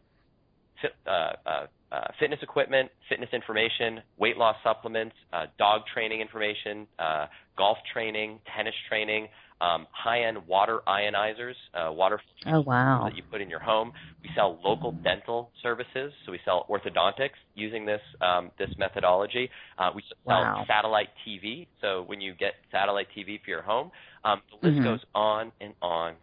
[1.07, 7.27] uh, uh, uh, fitness equipment, fitness information, weight loss supplements, uh, dog training information, uh,
[7.57, 9.29] golf training, tennis training,
[9.61, 13.05] um, high-end water ionizers, uh, water oh, wow.
[13.05, 13.92] that you put in your home.
[14.22, 19.48] We sell local dental services, so we sell orthodontics using this um, this methodology.
[19.79, 20.64] Uh, we sell wow.
[20.66, 23.90] satellite TV, so when you get satellite TV for your home,
[24.24, 24.85] um, the list mm-hmm.
[24.85, 26.14] goes on and on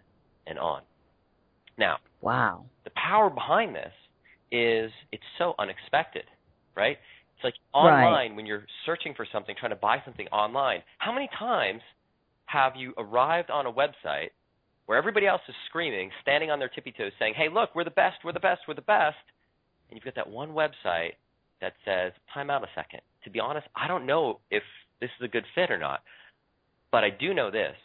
[0.46, 0.82] and on.
[1.78, 3.94] Now, wow, the power behind this
[4.52, 6.26] is it's so unexpected,
[6.76, 6.98] right?
[7.36, 8.36] It's like online right.
[8.36, 10.84] when you're searching for something, trying to buy something online.
[11.00, 11.82] How many times
[12.46, 14.30] have you arrived on a website
[14.86, 17.92] where everybody else is screaming, standing on their tippy toes, saying, "Hey, look, we're the
[17.92, 19.18] best, we're the best, we're the best,"
[19.90, 21.16] and you've got that one website
[21.62, 23.02] that says, "Time out a second.
[23.24, 24.64] To be honest, I don't know if
[25.00, 26.04] this is a good fit or not,
[26.92, 27.78] but I do know this: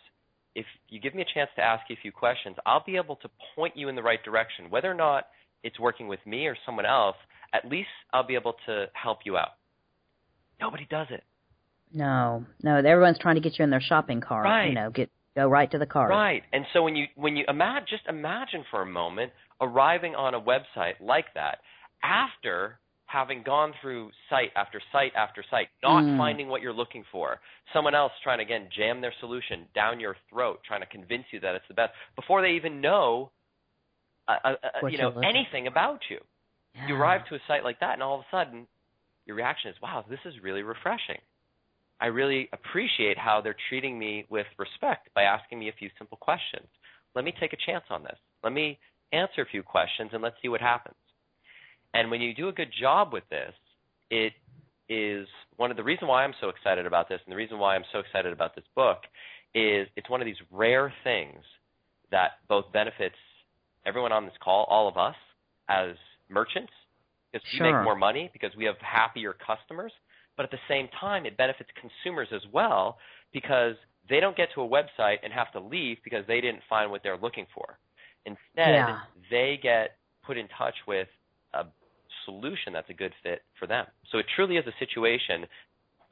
[0.57, 3.17] if you give me a chance to ask you a few questions, I'll be able
[3.17, 5.27] to point you in the right direction, whether or not
[5.63, 7.17] it's working with me or someone else.
[7.53, 9.53] At least I'll be able to help you out."
[10.61, 11.23] Nobody does it.
[11.93, 12.77] No, no.
[12.77, 14.47] Everyone's trying to get you in their shopping cart.
[14.47, 14.69] Right.
[14.69, 16.11] You know, get go right to the cart.
[16.11, 16.43] Right.
[16.53, 20.41] And so when you when you imagine just imagine for a moment arriving on a
[20.41, 21.59] website like that
[22.03, 22.79] after
[23.17, 26.19] having gone through site after site after site, not Mm.
[26.19, 27.41] finding what you're looking for,
[27.73, 31.41] someone else trying to again jam their solution down your throat, trying to convince you
[31.41, 33.33] that it's the best before they even know,
[34.29, 36.21] uh, uh, uh, you know, anything about you.
[36.75, 36.89] Yeah.
[36.89, 38.69] You arrive to a site like that, and all of a sudden,
[39.25, 41.23] your reaction is, "Wow, this is really refreshing."
[41.99, 46.19] I really appreciate how they're treating me with respect by asking me a few simple
[46.19, 46.69] questions.
[47.15, 48.19] Let me take a chance on this.
[48.45, 48.79] Let me
[49.13, 50.97] answer a few questions and let's see what happens.
[51.97, 53.53] And when you do a good job with this,
[54.11, 54.33] it
[54.89, 57.75] is one of the reason why I'm so excited about this and the reason why
[57.75, 58.99] I'm so excited about this book
[59.55, 61.43] is it's one of these rare things
[62.11, 63.17] that both benefits
[63.87, 65.17] everyone on this call, all of us
[65.69, 65.97] as
[66.29, 66.73] merchants,
[67.33, 69.93] because we make more money because we have happier customers,
[70.37, 72.99] but at the same time it benefits consumers as well
[73.33, 73.75] because
[74.09, 77.03] they don't get to a website and have to leave because they didn't find what
[77.03, 77.79] they're looking for.
[78.27, 79.01] Instead, Yeah.
[79.31, 81.09] they get put in touch with
[81.55, 81.65] a
[82.27, 83.87] solution that's a good fit for them.
[84.13, 85.47] So it truly is a situation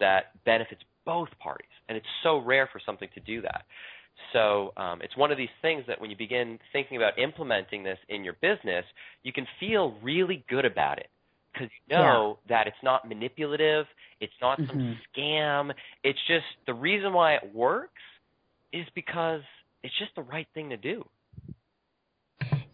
[0.01, 3.65] that benefits both parties, and it's so rare for something to do that.
[4.33, 7.99] So um, it's one of these things that when you begin thinking about implementing this
[8.09, 8.85] in your business,
[9.23, 11.09] you can feel really good about it
[11.53, 13.87] because you know that it's not manipulative,
[14.21, 15.01] it's not some Mhm.
[15.17, 15.73] scam.
[16.05, 18.03] It's just the reason why it works
[18.73, 19.43] is because
[19.83, 21.05] it's just the right thing to do.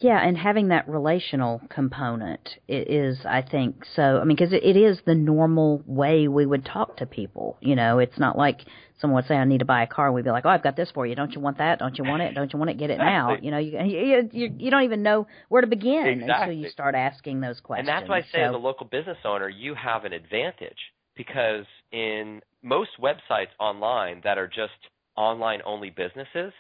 [0.01, 4.19] Yeah, and having that relational component is, I think, so.
[4.19, 7.59] I mean, because it, is the normal way we would talk to people.
[7.61, 8.61] You know, it's not like
[8.99, 10.63] someone would say, "I need to buy a car." and We'd be like, "Oh, I've
[10.63, 11.15] got this for you.
[11.15, 11.79] Don't you want that?
[11.79, 12.35] Don't you want it?
[12.35, 12.79] Don't you want it?
[12.79, 16.23] Get it now." You know, you you you, you don't even know where to begin
[16.23, 17.87] until you start asking those questions.
[17.87, 20.79] And that's why I say, as a local business owner, you have an advantage
[21.15, 24.73] because in most websites online that are just
[25.15, 26.55] online only businesses,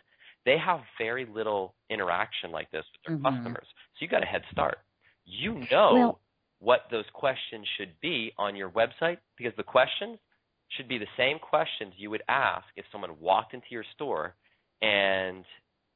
[0.50, 3.36] they have very little interaction like this with their Mhm.
[3.36, 3.68] customers.
[3.94, 4.80] So you got a head start.
[5.24, 6.20] You know Well-
[6.58, 10.18] what those questions should be on your website because the questions
[10.70, 14.34] should be the same questions you would ask if someone walked into your store
[14.82, 15.44] and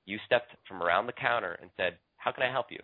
[0.04, 2.80] you stepped from around the counter and said, "How can I help you?"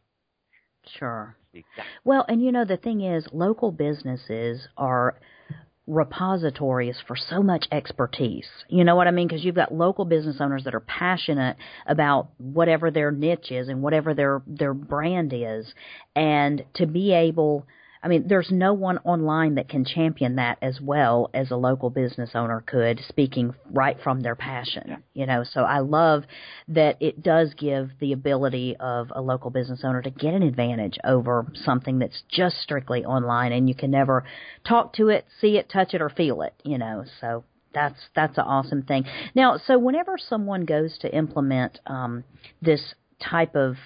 [0.86, 1.36] sure.
[1.52, 5.20] The exact Well, and you know the thing is, local businesses are
[5.86, 8.46] repositories for so much expertise.
[8.68, 9.28] You know what I mean?
[9.28, 13.82] Because you've got local business owners that are passionate about whatever their niche is and
[13.82, 15.72] whatever their their brand is,
[16.14, 17.66] and to be able.
[18.02, 21.90] I mean, there's no one online that can champion that as well as a local
[21.90, 24.84] business owner could, speaking right from their passion.
[24.86, 24.96] Yeah.
[25.12, 26.24] You know, so I love
[26.68, 30.98] that it does give the ability of a local business owner to get an advantage
[31.04, 34.24] over something that's just strictly online and you can never
[34.66, 36.54] talk to it, see it, touch it, or feel it.
[36.64, 39.04] You know, so that's that's an awesome thing.
[39.34, 42.24] Now, so whenever someone goes to implement um,
[42.62, 43.76] this type of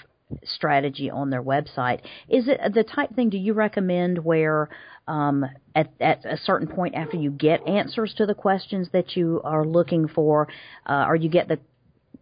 [0.44, 3.30] strategy on their website, is it the type thing?
[3.30, 4.68] Do you recommend where
[5.06, 5.44] um,
[5.74, 9.64] at at a certain point after you get answers to the questions that you are
[9.64, 10.48] looking for,
[10.86, 11.58] uh, or you get the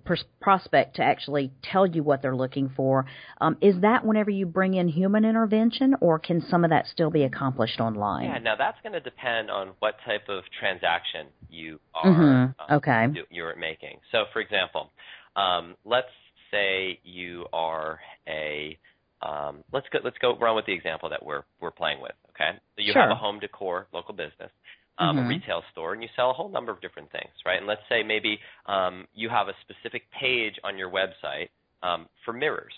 [0.04, 3.06] pers- prospect to actually tell you what they're looking for.
[3.40, 7.10] Um, is that whenever you bring in human intervention, or can some of that still
[7.10, 8.24] be accomplished online?
[8.26, 12.54] Yeah, now that's going to depend on what type of transaction you are Mhm.
[12.58, 13.24] um, Okay.
[13.30, 14.00] you're making.
[14.10, 14.90] So, for example,
[15.36, 16.10] um, let's
[16.52, 18.78] say you are a
[19.22, 22.12] um, let's go let's go run with the example that we're we're playing with.
[22.30, 24.50] Okay, so you have a home decor local business.
[24.98, 25.24] Um, Mhm.
[25.24, 27.56] a retail store, and you sell a whole number of different things, right?
[27.56, 31.48] And let's say maybe um, you have a specific page on your website
[31.82, 32.74] um, for mirrors.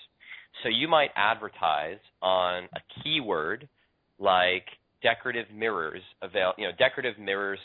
[0.63, 3.69] So you might advertise on a keyword
[4.21, 4.67] like
[5.03, 7.59] decorative mirrors avail you know decorative mirrors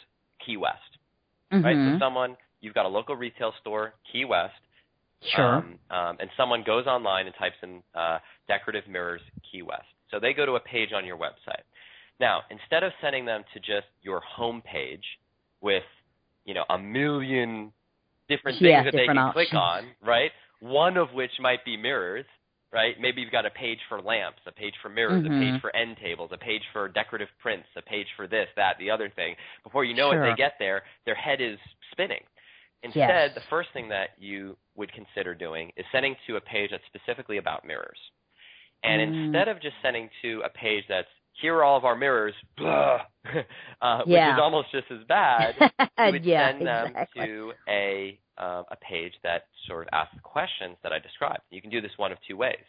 [0.46, 0.98] Key West
[1.52, 1.64] mm-hmm.
[1.64, 4.60] right so someone you've got a local retail store Key West
[5.36, 9.86] sure um, um, and someone goes online and types in uh, decorative mirrors Key West
[10.12, 11.64] so they go to a page on your website
[12.20, 15.06] now instead of sending them to just your home page
[15.62, 15.84] with
[16.46, 17.72] you know a million
[18.28, 21.78] different things Yeah, that different they can click on right one of which might be
[21.78, 22.26] mirrors
[22.72, 22.96] right?
[23.00, 25.40] Maybe you've got a page for lamps, a page for mirrors, a Mhm.
[25.40, 28.92] page for end tables, a page for decorative prints, a page for this, that, the
[28.92, 29.36] other thing.
[29.64, 31.60] Before you know it, they get there, their head is
[31.92, 32.24] spinning.
[32.84, 33.36] Instead, Yes.
[33.36, 37.38] the first thing that you would consider doing is sending to a page that's specifically
[37.38, 38.00] about mirrors.
[38.84, 39.26] And Mm.
[39.26, 43.02] instead of just sending to a page that's here are all of our mirrors, blah,
[43.82, 44.34] uh, which Yeah.
[44.34, 45.56] is almost just as bad,
[46.06, 47.28] you would yeah, send them exactly.
[47.28, 51.42] to a uh, a page that sort of asks the questions that I described.
[51.50, 52.64] You can do this one of two ways.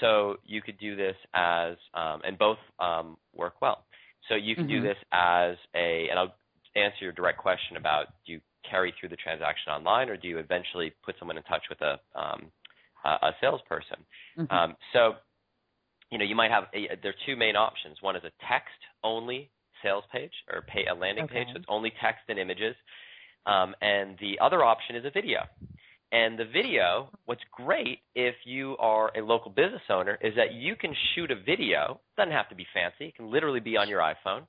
[0.00, 3.84] So you could do this as, um, and both um, work well.
[4.28, 4.82] So you can do Mhm.
[4.82, 6.34] this as a, and I'll
[6.74, 10.38] answer your direct question about do you carry through the transaction online or do you
[10.38, 12.50] eventually put someone in touch with a um,
[13.04, 13.98] a salesperson?
[14.36, 14.52] Mhm.
[14.52, 15.14] Um, so,
[16.10, 18.02] you know, you might have a, there are two main options.
[18.02, 19.50] One is a text-only
[19.82, 22.74] sales page or pay a landing page, that's so only text and images.
[23.46, 25.40] Um, and the other option is a video.
[26.12, 30.76] And the video, what's great if you are a local business owner is that you
[30.76, 32.00] can shoot a video.
[32.16, 33.06] It doesn't have to be fancy.
[33.06, 34.46] It can literally be on your iPhone.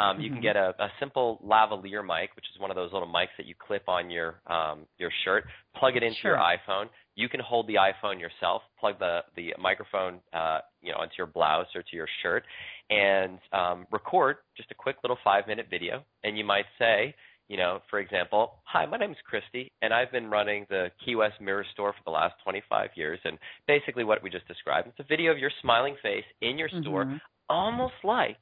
[0.00, 0.42] Um, You can Mhm.
[0.42, 3.54] get a, a simple lavalier mic, which is one of those little mics that you
[3.54, 5.44] clip on your um, your shirt.
[5.74, 6.32] Plug it into Sure.
[6.32, 6.88] your iPhone.
[7.16, 8.62] You can hold the iPhone yourself.
[8.78, 12.44] Plug the the microphone, uh, you know, into your blouse or to your shirt,
[12.88, 16.02] and um, record just a quick little five minute video.
[16.24, 17.14] And you might say,
[17.48, 21.16] you know, for example, hi, my name is Christy, and I've been running the Key
[21.16, 23.18] West Mirror Store for the last 25 years.
[23.24, 26.68] And basically, what we just described, it's a video of your smiling face in your
[26.80, 27.20] store, Mhm.
[27.50, 28.38] almost like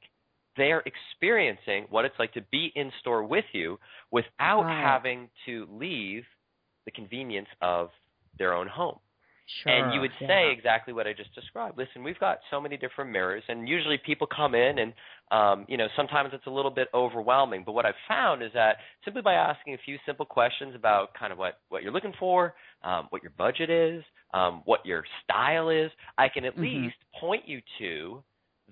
[0.57, 3.79] they're experiencing what it's like to be in store with you
[4.11, 4.69] without Right.
[4.69, 6.23] having to leave
[6.85, 7.89] the convenience of
[8.37, 8.99] their own home.
[9.63, 9.73] Sure.
[9.73, 10.27] And you would yeah.
[10.27, 11.77] say exactly what I just described.
[11.77, 14.93] Listen, we've got so many different mirrors, and usually people come in, and
[15.31, 17.63] um, you know sometimes it's a little bit overwhelming.
[17.65, 21.31] But what I've found is that simply by asking a few simple questions about kind
[21.33, 25.69] of what what you're looking for, um, what your budget is, um, what your style
[25.69, 26.61] is, I can at Mhm.
[26.61, 28.23] least point you to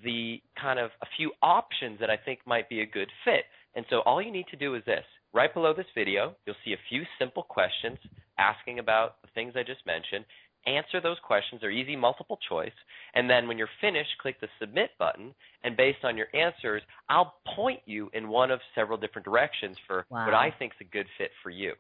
[0.04, 3.46] the kind of a few options that I think might be a good fit.
[3.76, 5.06] And so all you need to do is this.
[5.34, 7.98] Right below this video, you'll see a few simple questions
[8.38, 10.26] asking about the things I just mentioned.
[10.66, 11.62] Answer those questions.
[11.62, 12.74] They're easy multiple choice.
[13.14, 15.34] And then when you're finished, click the submit button.
[15.64, 20.06] And based on your answers, I'll point you in one of several different directions for
[20.10, 21.74] what I think is a good fit for you.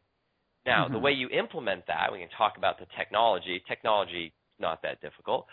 [0.65, 1.01] Now, the Mhm.
[1.01, 3.60] way you implement that, we can talk about the technology.
[3.62, 5.47] Technology not that difficult,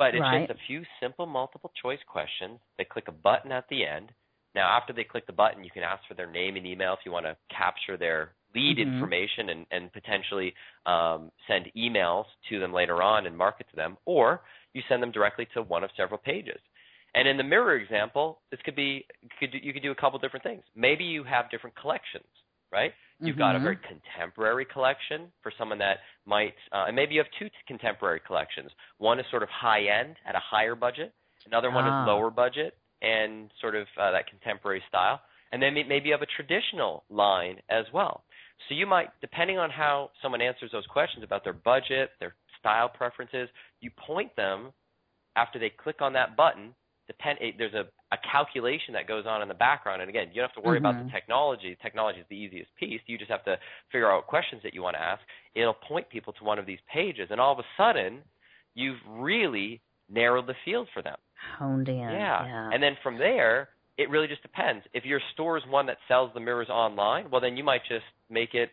[0.00, 0.48] but it's Right.
[0.48, 2.58] just a few simple multiple choice questions.
[2.78, 4.12] They click a button at the end.
[4.54, 7.00] Now, after they click the button, you can ask for their name and email if
[7.04, 8.80] you want to capture their lead Mhm.
[8.80, 10.54] information and, and potentially
[10.86, 14.40] um, send emails to them later on and market to them, or
[14.72, 16.60] you send them directly to one of several pages.
[17.14, 19.06] And in the mirror example, this could be
[19.38, 20.62] could you could do a couple different things.
[20.74, 22.24] Maybe you have different collections,
[22.72, 22.92] right?
[23.18, 23.62] You've got a Mhm.
[23.62, 28.20] very contemporary collection for someone that might, uh, and maybe you have two t- contemporary
[28.20, 28.72] collections.
[28.98, 31.12] One is sort of high end at a higher budget.
[31.46, 32.02] Another one Ah.
[32.02, 35.20] is lower budget and sort of uh, that contemporary style.
[35.52, 38.24] And then maybe you have a traditional line as well.
[38.68, 42.88] So you might, depending on how someone answers those questions about their budget, their style
[42.88, 43.48] preferences,
[43.80, 44.72] you point them
[45.34, 46.74] after they click on that button.
[47.10, 50.36] Depend, eh, there's a, a calculation that goes on in the background, and again, you
[50.40, 51.12] don't have to worry about the Mhm.
[51.12, 51.76] technology.
[51.82, 53.00] Technology is the easiest piece.
[53.06, 53.58] You just have to
[53.90, 55.20] figure out questions that you want to ask.
[55.56, 58.22] It'll point people to one of these pages, and all of a sudden,
[58.74, 61.16] you've really narrowed the field for them.
[61.58, 61.96] honed in.
[61.96, 62.44] Yeah.
[62.46, 62.70] yeah.
[62.72, 64.84] And then from there, it really just depends.
[64.94, 68.04] If your store is one that sells the mirrors online, well, then you might just
[68.30, 68.70] make it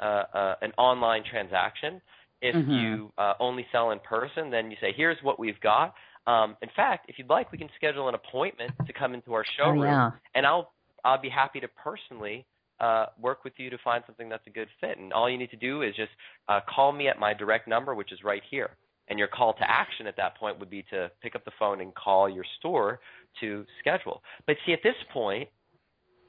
[0.00, 2.00] uh, uh, an online transaction.
[2.42, 2.82] If Mhm.
[2.82, 5.94] you uh, only sell in person, then you say, "Here's what we've got."
[6.26, 9.44] Um, in fact, if you'd like, we can schedule an appointment to come into our
[9.46, 10.10] oh, showroom, yeah.
[10.34, 10.72] and I'll
[11.04, 12.44] I'll be happy to personally
[12.80, 14.98] uh, work with you to find something that's a good fit.
[14.98, 16.10] And all you need to do is just
[16.48, 18.70] uh, call me at my direct number, which is right here.
[19.08, 21.80] And your call to action at that point would be to pick up the phone
[21.80, 22.98] and call your store
[23.40, 24.20] to schedule.
[24.46, 25.48] But see, at this point,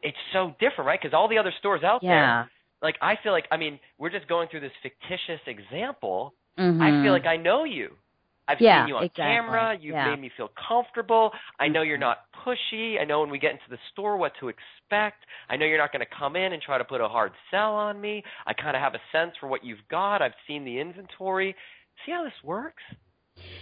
[0.04, 1.00] it's so different, right?
[1.02, 2.52] Because all the other stores out there,
[2.84, 6.36] like I feel like, I mean, we're just going through this fictitious example.
[6.60, 7.04] I Mhm.
[7.04, 7.98] feel like I know you.
[8.48, 9.24] I've Yeah, seen you on exactly.
[9.24, 9.78] camera.
[9.80, 10.10] You've Yeah.
[10.12, 11.34] made me feel comfortable.
[11.60, 12.02] I know you're Mhm.
[12.02, 13.00] not pushy.
[13.00, 15.26] I know when we get into the store what to expect.
[15.50, 17.74] I know you're not going to come in and try to put a hard sell
[17.74, 18.24] on me.
[18.46, 20.22] I kind of have a sense for what you've got.
[20.22, 21.56] I've seen the inventory.
[22.06, 22.84] See how this works?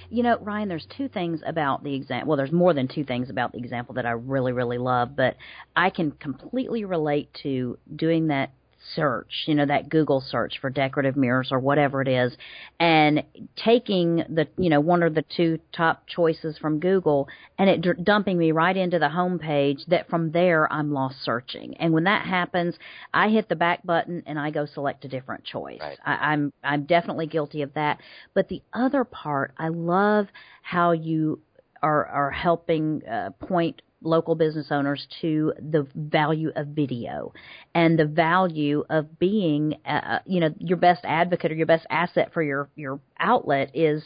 [0.09, 2.29] You know, Ryan, there's two things about the example.
[2.29, 5.35] Well, there's more than two things about the example that I really, really love, but
[5.75, 8.51] I can completely relate to doing that
[8.93, 12.35] search, you know, that Google search for decorative mirrors or whatever it is,
[12.79, 13.23] and
[13.55, 18.03] taking the, you know, one or the two top choices from Google and it d-
[18.03, 21.75] dumping me right into the home page that from there I'm lost searching.
[21.77, 22.75] And when that happens,
[23.13, 25.79] I hit the back button and I go select a different choice.
[25.79, 25.97] Right.
[26.05, 27.99] I, I'm I'm definitely guilty of that.
[28.33, 30.27] But the other part, I love
[30.61, 31.39] how you
[31.81, 37.33] are are helping uh, point local business owners to the value of video
[37.73, 41.85] and the value of being, uh, uh, you know, your best advocate or your best
[41.89, 44.03] asset for your your outlet is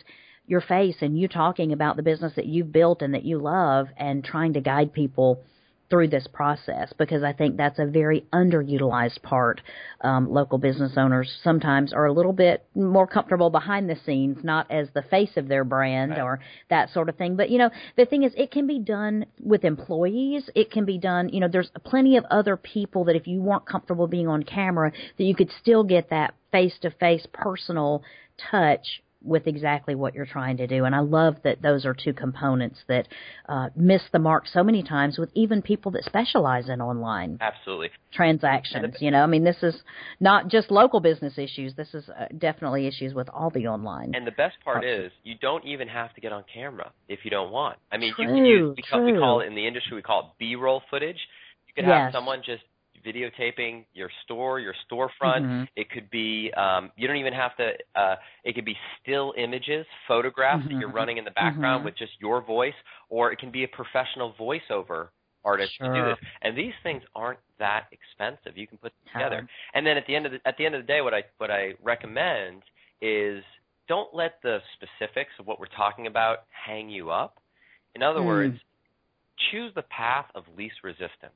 [0.48, 3.88] your face and you talking about the business that you've built and that you love
[3.98, 5.42] and trying to guide people
[5.90, 9.62] through this process because I think that's a very underutilized part.
[10.02, 14.70] Um, local business owners sometimes are a little bit more comfortable behind the scenes, not
[14.72, 16.22] as the face of their brand right.
[16.22, 17.36] or that sort of thing.
[17.36, 20.50] But you know, the thing is, it can be done with employees.
[20.56, 21.30] It can be done.
[21.30, 24.92] You know, there's plenty of other people that if you weren't comfortable being on camera,
[25.18, 28.04] that you could still get that face to face personal
[28.52, 30.86] touch with exactly what you're trying to do.
[30.86, 33.08] And I love that those are two components that
[33.48, 37.90] uh, miss the mark so many times with even people that specialize in online Absolutely.
[38.14, 38.96] transactions.
[39.00, 39.82] You know, I mean, this is
[40.20, 41.76] not just local business issues.
[41.76, 44.16] This is uh, definitely issues with all the online.
[44.16, 47.32] And the best part is you don't even have to get on camera if you
[47.32, 47.78] don't want.
[47.92, 50.02] I mean, you can True, use we call, we call it in the industry we
[50.02, 51.20] call it B-roll footage.
[51.68, 52.06] You could Yes.
[52.06, 52.64] have someone just
[53.06, 55.42] videotaping your store, your storefront.
[55.46, 55.68] Mhm.
[55.76, 57.74] It could be um, you don't even have to.
[57.96, 61.86] Uh, it could be still images, photographs that you're running in the background Mhm.
[61.86, 62.76] with just your voice,
[63.10, 65.10] or it can be a professional voiceover
[65.46, 66.06] artist to do Sure.
[66.06, 66.18] this.
[66.42, 68.58] And these things aren't that expensive.
[68.58, 69.42] You can put them together.
[69.42, 69.48] No.
[69.74, 71.24] And then at the end of the at the end of the day, what I
[71.38, 72.64] what I recommend
[73.02, 73.44] is
[73.88, 77.40] don't let the specifics of what we're talking about hang you up.
[77.96, 78.28] In other Hmm.
[78.28, 78.60] words,
[79.52, 81.34] choose the path of least resistance.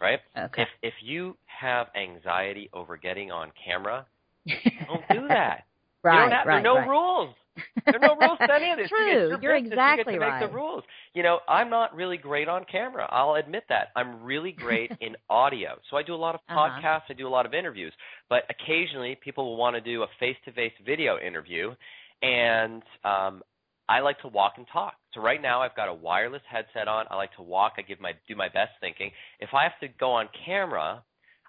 [0.00, 0.20] Right?
[0.36, 0.62] Okay.
[0.62, 4.06] If if you have anxiety over getting on camera,
[4.86, 5.64] don't do that.
[6.10, 6.88] you right, don't have, right, there are no right.
[6.88, 7.34] rules.
[7.90, 8.88] There are no rules to any of this.
[8.88, 8.98] True.
[8.98, 10.40] get your You're business, you exactly make right.
[10.40, 10.84] the rules.
[11.14, 13.06] You know, I'm not really great on camera.
[13.10, 13.88] I'll admit that.
[13.96, 15.78] I'm really great in audio.
[15.90, 16.80] So I do a lot of Uh-huh.
[16.80, 17.02] podcasts.
[17.10, 17.92] I do a lot of interviews.
[18.30, 21.74] But occasionally, people will want to do a face-to-face video interview,
[22.22, 23.42] and um,
[23.90, 24.94] I like to walk and talk.
[25.14, 27.06] So right now, I've got a wireless headset on.
[27.10, 27.74] I like to walk.
[27.78, 29.10] I give my do my best thinking.
[29.40, 31.04] If I have to go on camera,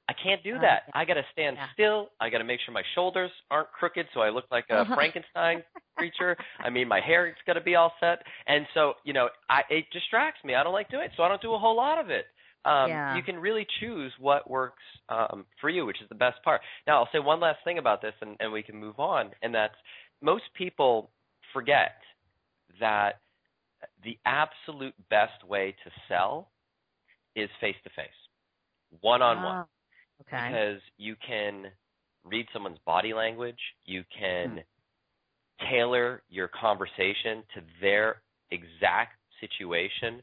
[0.10, 0.84] I can't do Oh, that.
[0.94, 1.68] I got to stand Yeah.
[1.74, 2.10] still.
[2.20, 4.96] I got to make sure my shoulders aren't crooked so I look like a Uh-huh.
[4.96, 5.64] Frankenstein
[5.98, 6.36] creature.
[6.60, 8.20] I mean, my hair's got to be all set.
[8.48, 10.56] And so, you know, I it distracts me.
[10.56, 12.26] I don't like doing it, so I don't do a whole lot of it.
[12.66, 13.16] Um, Yeah.
[13.18, 16.62] You can really choose what works um, for you, which is the best part.
[16.88, 19.54] Now, I'll say one last thing about this, and, and we can move on, and
[19.54, 19.76] that's
[20.22, 21.10] most people
[21.54, 21.94] forget
[22.80, 23.22] that
[24.04, 26.52] the absolute best way to sell
[27.36, 28.10] is face to face,
[29.02, 29.56] one on one.
[30.22, 30.62] Okay.
[30.62, 31.66] because you can
[32.24, 35.70] read someone's body language, you can Hmm.
[35.70, 40.22] tailor your conversation to their exact situation,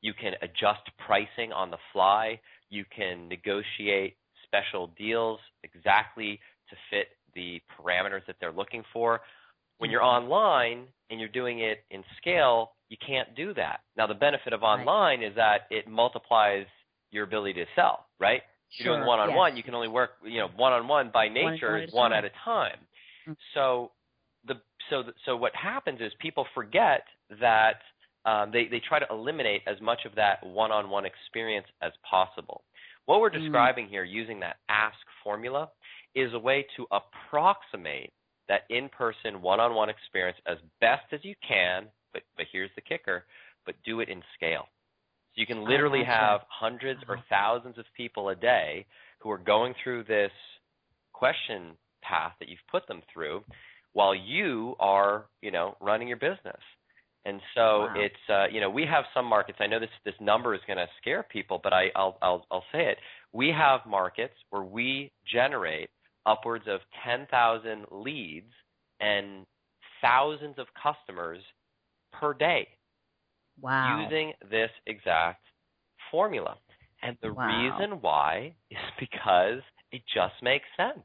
[0.00, 7.08] you can adjust pricing on the fly, you can negotiate special deals exactly to fit
[7.34, 9.20] the parameters that they're looking for.
[9.78, 13.80] When you're online and you're doing it in scale, you can't do that.
[13.96, 14.78] Now the benefit of Right.
[14.78, 16.66] online is that it multiplies
[17.10, 18.42] your ability to sell, right?
[18.72, 21.10] If you're doing one on one, you can only work, you know, one on one
[21.10, 22.18] by nature one is at a one time.
[22.18, 22.78] at a time.
[23.26, 23.36] Mm.
[23.54, 23.92] So
[24.44, 24.60] the
[24.90, 27.04] so the, so what happens is people forget
[27.40, 27.80] that
[28.24, 31.92] um, they they try to eliminate as much of that one on one experience as
[32.08, 32.62] possible.
[33.06, 33.40] What we're Mm.
[33.42, 35.70] describing here using that ask formula
[36.14, 38.12] is a way to approximate
[38.48, 42.70] that in person one on one experience as best as you can, but but here's
[42.76, 43.24] the kicker,
[43.66, 44.66] but do it in scale.
[45.34, 47.22] So you can literally have hundreds or Uh-huh.
[47.28, 48.86] thousands of people a day
[49.20, 50.32] who are going through this
[51.12, 53.42] question path that you've put them through
[53.92, 56.60] while you are, you know, running your business.
[57.24, 57.94] And so Wow.
[57.94, 59.58] it's uh, you know, we have some markets.
[59.60, 62.64] I know this this number is going to scare people, but I I'll I'll I'll
[62.72, 62.98] say it.
[63.32, 65.90] We have markets where we generate
[66.28, 68.52] upwards of 10,000 leads
[69.00, 69.46] and
[70.02, 71.40] thousands of customers
[72.12, 72.68] per day
[73.60, 74.12] wow.
[74.12, 75.44] using this exact
[76.10, 76.56] formula.
[77.02, 77.46] And the Wow.
[77.46, 79.60] reason why is because
[79.92, 81.04] it just makes sense,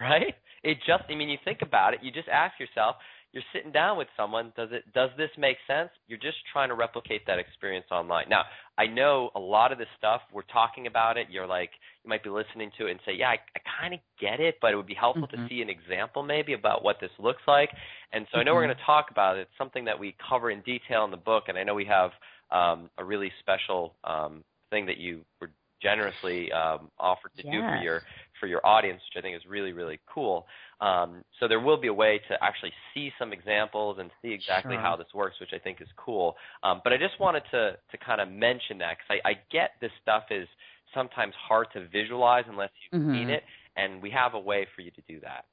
[0.00, 0.34] right?
[0.64, 2.96] it just I mean you think about it, you just ask yourself,
[3.32, 5.90] you're sitting down with someone, does it does this make sense?
[6.08, 8.26] You're just trying to replicate that experience online.
[8.28, 8.42] Now,
[8.76, 11.70] I know a lot of this stuff we're talking about it, you're like
[12.02, 14.56] you might be listening to it and say, "Yeah, I, I kind of get it,
[14.60, 15.44] but it would be helpful mm-hmm.
[15.44, 17.70] to see an example maybe about what this looks like."
[18.12, 18.40] And so mm-hmm.
[18.40, 18.68] I know we're mm-hmm.
[18.68, 19.42] going to talk about it.
[19.42, 22.10] It's something that we cover in detail in the book, and I know we have
[22.50, 25.50] um, a really special um, thing that you were
[25.82, 27.52] generously um, offered to yes.
[27.52, 28.02] do for your
[28.40, 30.46] for your audience, which I think is really really cool.
[30.80, 34.74] Um, so there will be a way to actually see some examples and see exactly
[34.74, 34.82] sure.
[34.82, 36.36] how this works, which I think is cool.
[36.62, 39.72] Um, but I just wanted to to kind of mention that because I, I get
[39.80, 40.48] this stuff is
[40.94, 43.14] sometimes hard to visualize unless you've mm-hmm.
[43.14, 43.44] seen it,
[43.76, 45.44] and we have a way for you to do that.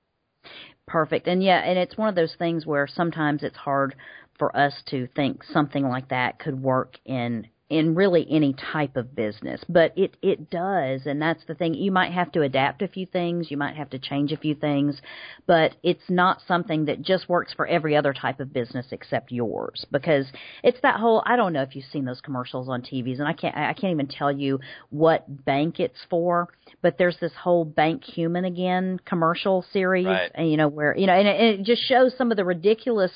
[0.87, 1.27] Perfect.
[1.27, 3.95] And yeah, and it's one of those things where sometimes it's hard
[4.39, 9.13] for us to think something like that could work in in really any type of
[9.13, 12.87] business but it it does and that's the thing you might have to adapt a
[12.87, 15.01] few things you might have to change a few things
[15.47, 19.85] but it's not something that just works for every other type of business except yours
[19.91, 20.27] because
[20.63, 23.33] it's that whole I don't know if you've seen those commercials on TVs and I
[23.33, 26.47] can't I can't even tell you what bank it's for
[26.81, 30.31] but there's this whole bank human again commercial series right.
[30.35, 32.45] and you know where you know and it, and it just shows some of the
[32.45, 33.11] ridiculous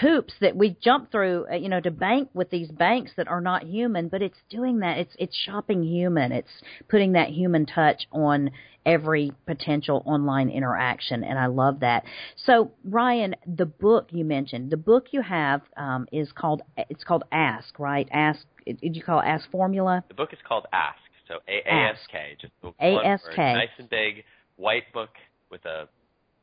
[0.00, 3.40] hoops that we jump through, uh, you know, to bank with these banks that are
[3.40, 4.98] not human, but it's doing that.
[4.98, 6.32] It's it's shopping human.
[6.32, 8.50] It's putting that human touch on
[8.86, 12.04] every potential online interaction, and I love that.
[12.36, 17.24] So, Ryan, the book you mentioned, the book you have um, is called it's called
[17.32, 18.08] Ask, right?
[18.12, 18.40] Ask.
[18.66, 20.04] Did you call it Ask Formula?
[20.08, 20.98] The book is called Ask.
[21.26, 24.24] So A A S K, just A S K, nice and big,
[24.56, 25.10] white book
[25.50, 25.88] with a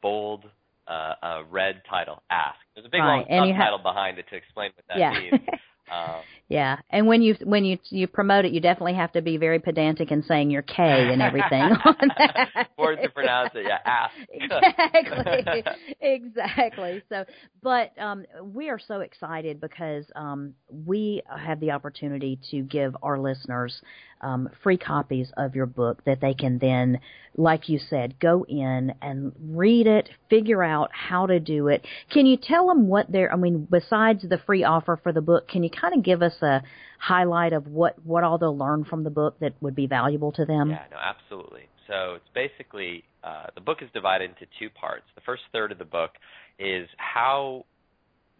[0.01, 0.45] bold
[0.88, 2.59] uh, a red title, Ask.
[2.75, 3.25] There's a big right.
[3.29, 5.11] long subtitle ha- behind it to explain what that yeah.
[5.11, 5.41] means.
[5.91, 9.38] Um, yeah, and when you when you you promote it, you definitely have to be
[9.38, 12.69] very pedantic in saying your K and everything on that.
[12.77, 13.79] Words to pronounce it, yeah.
[13.83, 14.13] Ask.
[14.29, 15.63] exactly,
[16.01, 17.03] exactly.
[17.09, 17.25] So,
[17.63, 23.19] but um, we are so excited because um, we have the opportunity to give our
[23.19, 23.81] listeners
[24.21, 26.99] um, free copies of your book that they can then,
[27.38, 31.86] like you said, go in and read it, figure out how to do it.
[32.11, 33.31] Can you tell them what they're?
[33.31, 36.34] I mean, besides the free offer for the book, can you kind of give us
[36.41, 36.61] a
[36.99, 40.45] highlight of what what all they'll learn from the book that would be valuable to
[40.45, 40.69] them?
[40.69, 41.63] Yeah, no, absolutely.
[41.88, 45.05] So it's basically uh, the book is divided into two parts.
[45.15, 46.11] The first third of the book
[46.57, 47.65] is how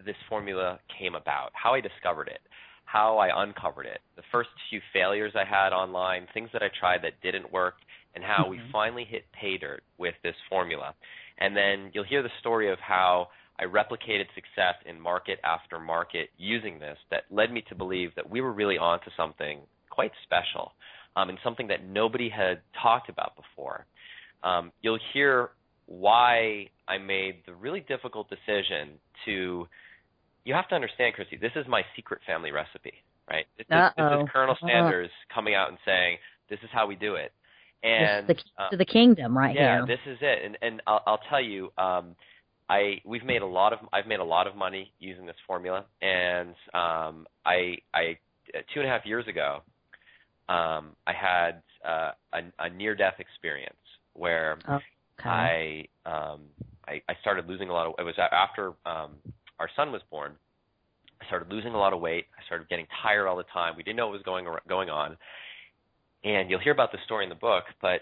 [0.04, 2.42] this formula came about, how I discovered it
[2.86, 7.02] how I uncovered it, the first few failures I had online, things that I tried
[7.02, 7.76] that didn't work,
[8.14, 8.52] and how mm-hmm.
[8.52, 10.94] we finally hit pay dirt with this formula.
[11.38, 13.30] And then you'll hear the story of how
[13.60, 18.30] I replicated success in market after market using this that led me to believe that
[18.30, 20.74] we were really onto something quite special
[21.16, 23.86] um, and something that nobody had talked about before.
[24.44, 25.52] Um, you'll hear
[25.86, 29.68] why I made the really difficult decision to
[30.44, 32.94] you have to understand, Christy, this is my secret family recipe,
[33.30, 33.46] right?
[33.58, 34.68] This, is, this is Colonel uh-huh.
[34.68, 35.34] Sanders uh-huh.
[35.34, 36.18] coming out and saying,
[36.50, 37.32] this is how we do it.
[37.84, 39.80] And this is the, uh, to the kingdom right yeah, here.
[39.80, 40.46] Yeah, this is it.
[40.46, 42.16] And and I'll, I'll tell you, um,
[42.70, 45.86] I we've made a lot of I've made a lot of money using this formula,
[46.02, 48.18] and um, I I
[48.74, 49.62] two and a half years ago,
[50.50, 53.76] um, I had uh, a, a near death experience
[54.14, 54.80] where okay.
[55.26, 56.42] I um
[56.88, 57.94] I, I started losing a lot of.
[58.00, 59.12] It was after um
[59.60, 60.34] our son was born,
[61.22, 62.26] I started losing a lot of weight.
[62.38, 63.76] I started getting tired all the time.
[63.78, 65.18] We didn't know what was going going on,
[66.24, 67.64] and you'll hear about the story in the book.
[67.82, 68.02] But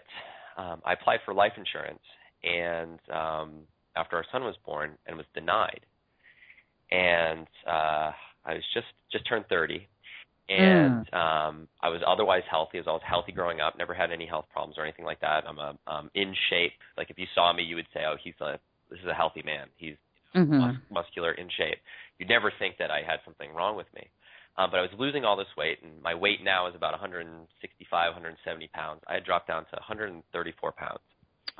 [0.57, 2.01] um, I applied for life insurance,
[2.43, 3.51] and um,
[3.95, 5.81] after our son was born, and was denied.
[6.91, 8.11] And uh,
[8.45, 9.87] I was just just turned 30,
[10.49, 11.13] and mm.
[11.13, 12.79] um, I was otherwise healthy.
[12.79, 15.43] I was healthy growing up, never had any health problems or anything like that.
[15.47, 16.73] I'm a, um, in shape.
[16.97, 19.41] Like if you saw me, you would say, "Oh, he's a this is a healthy
[19.43, 19.67] man.
[19.77, 19.95] He's
[20.35, 20.59] mm-hmm.
[20.59, 21.79] mus- muscular, in shape.
[22.19, 24.07] You'd never think that I had something wrong with me.
[24.57, 27.49] Um, but I was losing all this weight, and my weight now is about 165,
[27.89, 29.01] 170 pounds.
[29.07, 31.01] I had dropped down to 134 pounds.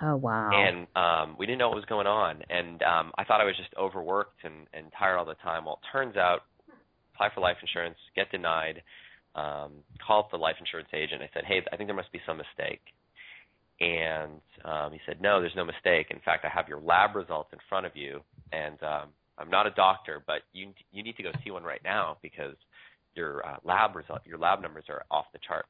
[0.02, 0.50] Oh wow!
[0.52, 3.56] And um, we didn't know what was going on, and um, I thought I was
[3.58, 5.66] just overworked and, and tired all the time.
[5.66, 6.42] Well, it turns out,
[7.14, 8.82] apply for life insurance, get denied,
[9.36, 9.72] um,
[10.06, 11.22] call up the life insurance agent.
[11.22, 12.82] I said, hey, I think there must be some mistake.
[13.80, 16.08] And um, he said, no, there's no mistake.
[16.10, 18.22] In fact, I have your lab results in front of you,
[18.52, 21.82] and um, I'm not a doctor, but you you need to go see one right
[21.84, 22.56] now because
[23.16, 25.70] your uh, lab result, your lab numbers are off the charts.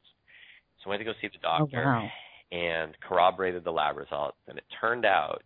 [0.80, 2.10] So I went to go see the oh, doctor oh, wow.
[2.52, 5.44] And corroborated the lab results, and it turned out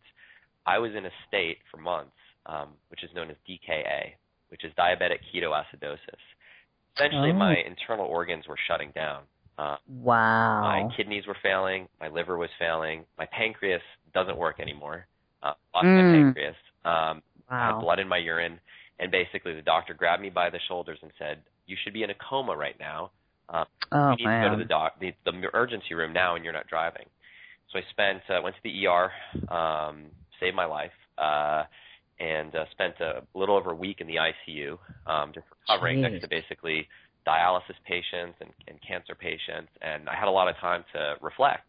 [0.65, 2.11] I was in a state for months,
[2.45, 4.11] um, which is known as DKA,
[4.49, 5.97] which is diabetic ketoacidosis.
[6.95, 7.33] Essentially, oh.
[7.33, 9.23] my internal organs were shutting down.
[9.57, 10.61] Uh, wow.
[10.61, 11.87] My kidneys were failing.
[11.99, 13.05] My liver was failing.
[13.17, 13.81] My pancreas
[14.13, 15.07] doesn't work anymore.
[15.43, 15.95] uh, lost mm.
[15.95, 17.79] my pancreas, um, wow.
[17.81, 18.59] blood in my urine,
[18.99, 22.09] and basically the doctor grabbed me by the shoulders and said, "You should be in
[22.09, 23.11] a coma right now.
[23.49, 24.43] Uh, oh, you need man.
[24.43, 27.05] to go to the doc, the, the emergency room now, and you're not driving."
[27.71, 29.11] So I spent uh, went to the ER,
[29.53, 30.05] um,
[30.39, 31.63] saved my life, uh,
[32.19, 36.11] and uh, spent a little over a week in the ICU, um, just recovering Jeez.
[36.11, 36.87] next to basically
[37.27, 41.67] dialysis patients and, and cancer patients, and I had a lot of time to reflect.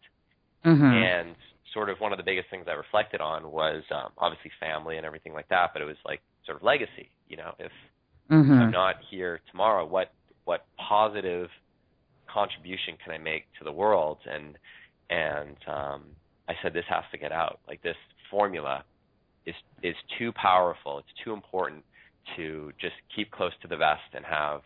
[0.65, 0.83] Mm-hmm.
[0.83, 1.35] And
[1.73, 5.05] sort of one of the biggest things I reflected on was um, obviously family and
[5.05, 7.09] everything like that, but it was like sort of legacy.
[7.27, 7.71] You know, if
[8.31, 8.51] mm-hmm.
[8.51, 10.11] I'm not here tomorrow, what
[10.45, 11.49] what positive
[12.33, 14.17] contribution can I make to the world?
[14.29, 14.57] And
[15.09, 16.03] and um,
[16.47, 17.59] I said this has to get out.
[17.67, 17.97] Like this
[18.29, 18.83] formula
[19.45, 20.99] is is too powerful.
[20.99, 21.83] It's too important
[22.35, 24.61] to just keep close to the vest and have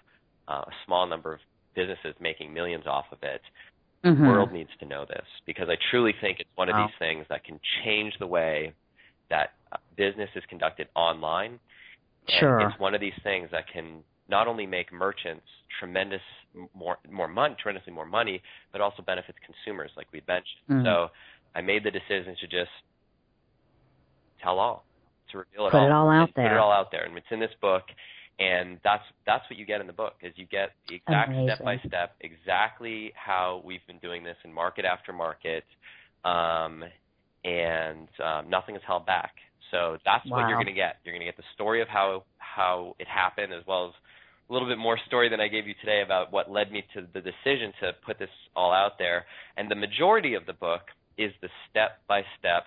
[0.47, 1.39] uh, a small number of
[1.75, 3.41] businesses making millions off of it.
[4.03, 4.21] Mm-hmm.
[4.21, 6.87] The world needs to know this because I truly think it's one of wow.
[6.87, 8.73] these things that can change the way
[9.29, 11.59] that uh, business is conducted online.
[12.27, 12.59] And Sure.
[12.59, 15.45] It's one of these things that can not only make merchants
[15.79, 16.21] tremendous
[16.73, 20.63] more more money, tremendously more money, but also benefits consumers, like we mentioned.
[20.69, 20.83] Mm.
[20.85, 21.09] So
[21.55, 22.71] I made the decision to just
[24.41, 24.85] tell all,
[25.31, 26.55] to reveal it Put all, it all out Just Put there.
[26.55, 27.83] it all out there, and it's in this book.
[28.39, 31.49] And that's that's what you get in the book is you get the exact Amazing.
[31.55, 35.63] step by step, exactly how we've been doing this in market after market,
[36.25, 36.83] um,
[37.45, 39.35] and um, nothing is held back.
[39.69, 40.97] So that's what you're going to get.
[41.03, 43.93] You're going to get the story of how how it happened, as well as
[44.49, 47.07] a little bit more story than I gave you today about what led me to
[47.13, 49.25] the decision to put this all out there.
[49.57, 50.81] And the majority of the book
[51.17, 52.65] is the step by step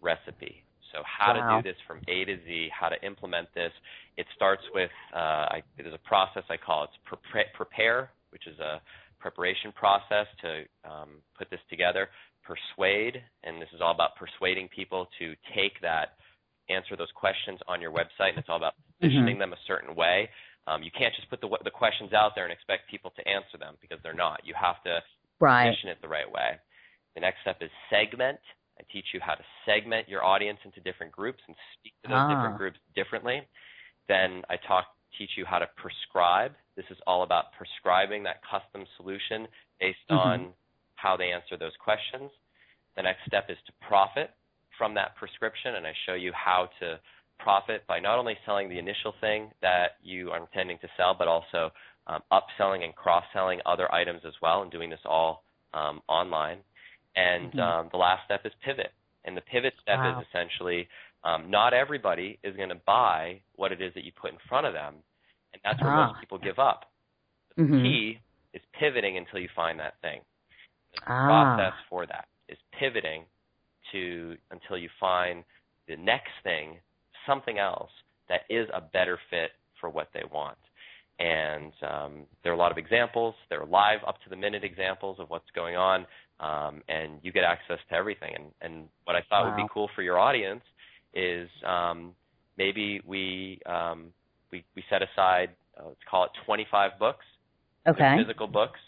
[0.00, 0.62] recipe.
[0.92, 1.56] So how Wow.
[1.56, 3.72] to do this from A to Z, how to implement this.
[4.16, 5.16] It starts with uh,
[5.56, 8.80] I, there's a process I call it prepare, prepare, which is a
[9.18, 12.08] preparation process to um, put this together.
[12.44, 16.18] Persuade, and this is all about persuading people to take that,
[16.68, 20.28] answer those questions on your website, and it's all about positioning them a certain way.
[20.66, 23.58] Um, you can't just put the the questions out there and expect people to answer
[23.58, 24.40] them because they're not.
[24.44, 25.02] You have to
[25.40, 25.70] Right.
[25.70, 26.58] position it the right way.
[27.14, 28.38] The next step is segment.
[28.78, 32.18] I teach you how to segment your audience into different groups and speak to those
[32.18, 32.28] Ah.
[32.28, 33.46] different groups differently.
[34.06, 36.56] Then I talk teach you how to prescribe.
[36.74, 39.46] This is all about prescribing that custom solution
[39.78, 40.16] based Mhm.
[40.18, 40.54] on
[40.94, 42.32] how they answer those questions.
[42.94, 44.30] The next step is to profit
[44.70, 46.98] from that prescription, and I show you how to
[47.42, 51.28] profit by not only selling the initial thing that you are intending to sell, but
[51.28, 51.70] also
[52.06, 55.42] um, upselling and cross-selling other items as well, and doing this all
[55.74, 56.58] um, online.
[57.16, 57.58] And Mhm.
[57.58, 58.92] um, the last step is pivot,
[59.24, 60.20] and the pivot step Wow.
[60.20, 60.88] is essentially
[61.24, 64.66] um, not everybody is going to buy what it is that you put in front
[64.66, 64.94] of them,
[65.52, 65.92] and that's where Ah.
[65.92, 66.90] most people give up.
[67.50, 67.82] The Mhm.
[67.82, 68.18] key
[68.54, 70.20] is pivoting until you find that thing.
[70.92, 71.56] The Ah.
[71.56, 73.24] process for that is pivoting
[73.92, 75.44] to until you find
[75.88, 76.78] the next thing,
[77.26, 77.90] something else
[78.28, 79.50] that is a better fit
[79.80, 80.58] for what they want.
[81.18, 82.12] And um,
[82.42, 83.34] there are a lot of examples.
[83.50, 86.06] There are live, up to the minute examples of what's going on,
[86.40, 88.34] um, and you get access to everything.
[88.34, 90.62] And, and what I thought would be cool for your audience
[91.14, 92.12] is um,
[92.58, 94.06] maybe we um,
[94.50, 97.24] we we set aside uh, let's call it 25 books
[97.86, 98.16] Okay.
[98.16, 98.78] physical books,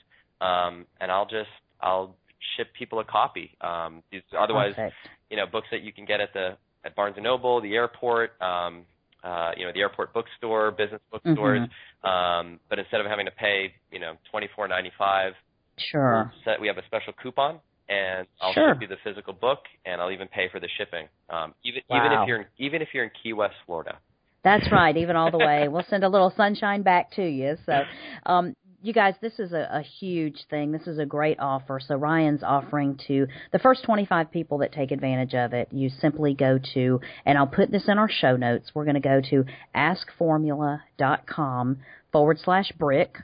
[0.40, 2.14] um, and I'll just I'll
[2.56, 3.56] ship people a copy.
[3.60, 4.94] Um, these otherwise, Perfect.
[5.30, 8.40] you know, books that you can get at the at Barnes and Noble, the airport,
[8.40, 8.82] um,
[9.22, 11.60] uh, you know, the airport bookstore, business bookstores.
[11.60, 12.08] Mm-hmm.
[12.08, 15.32] Um, but instead of having to pay, you know, twenty four ninety five,
[15.78, 16.32] Sure.
[16.44, 17.58] set, we have a special coupon,
[17.88, 18.74] and I'll Sure.
[18.74, 21.08] ship you the physical book, and I'll even pay for the shipping.
[21.30, 23.98] Um, even even if you're in, even if you're in Key West, Florida.
[24.42, 25.68] That's right, even all the way.
[25.68, 27.56] We'll send a little sunshine back to you.
[27.64, 27.82] So,
[28.26, 28.54] um,
[28.84, 30.70] you guys, this is a, a huge thing.
[30.70, 31.80] This is a great offer.
[31.80, 35.68] So, Ryan's offering to the first 25 people that take advantage of it.
[35.72, 38.72] You simply go to, and I'll put this in our show notes.
[38.74, 41.78] We're going to go to askformula.com
[42.12, 43.16] forward slash brick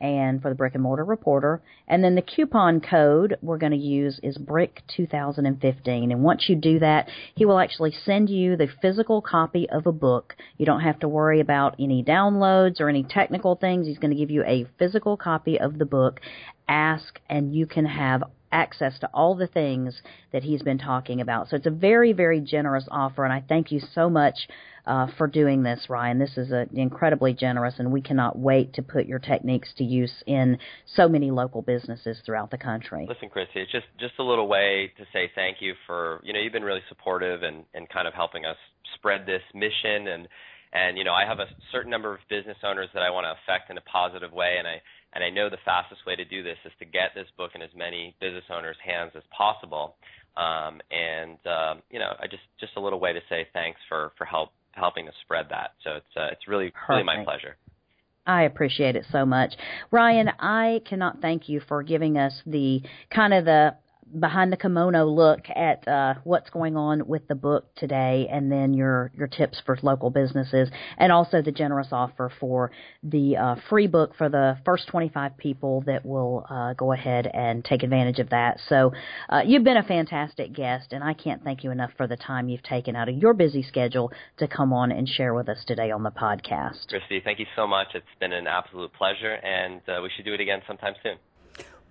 [0.00, 1.62] and for the brick and mortar reporter.
[1.86, 6.12] And then the coupon code we're going to use is BRICK2015.
[6.12, 9.92] And once you do that, he will actually send you the physical copy of a
[9.92, 10.36] book.
[10.56, 13.86] You don't have to worry about any downloads or any technical things.
[13.86, 16.20] He's going to give you a physical copy of the book.
[16.68, 18.22] Ask and you can have
[18.52, 20.00] access to all the things
[20.32, 21.48] that he's been talking about.
[21.48, 24.48] So it's a very, very generous offer, and I thank you so much
[24.86, 26.18] uh, for doing this, Ryan.
[26.18, 30.12] This is a, incredibly generous, and we cannot wait to put your techniques to use
[30.26, 33.06] in so many local businesses throughout the country.
[33.06, 36.40] Listen, Christy, it's just just a little way to say thank you for you know
[36.40, 38.56] you've been really supportive and and kind of helping us
[38.94, 40.28] spread this mission and
[40.72, 43.36] and you know I have a certain number of business owners that I want to
[43.42, 44.80] affect in a positive way and I
[45.12, 47.62] and I know the fastest way to do this is to get this book in
[47.62, 49.96] as many business owners' hands as possible.
[50.36, 54.12] Um, and um, you know, I just just a little way to say thanks for
[54.18, 55.74] for help helping to spread that.
[55.82, 56.88] So it's uh, it's really Perfect.
[56.90, 57.56] really my pleasure.
[58.26, 59.54] I appreciate it so much.
[59.90, 63.74] Ryan, I cannot thank you for giving us the kind of the
[64.18, 68.74] behind the kimono look at uh, what's going on with the book today, and then
[68.74, 72.70] your your tips for local businesses, and also the generous offer for
[73.02, 77.64] the uh, free book for the first 25 people that will uh, go ahead and
[77.64, 78.58] take advantage of that.
[78.68, 78.92] So
[79.28, 82.48] uh, you've been a fantastic guest, and I can't thank you enough for the time
[82.48, 85.90] you've taken out of your busy schedule to come on and share with us today
[85.90, 86.88] on the podcast.
[86.88, 87.88] Christy, thank you so much.
[87.94, 91.18] It's been an absolute pleasure, and uh, we should do it again sometime soon.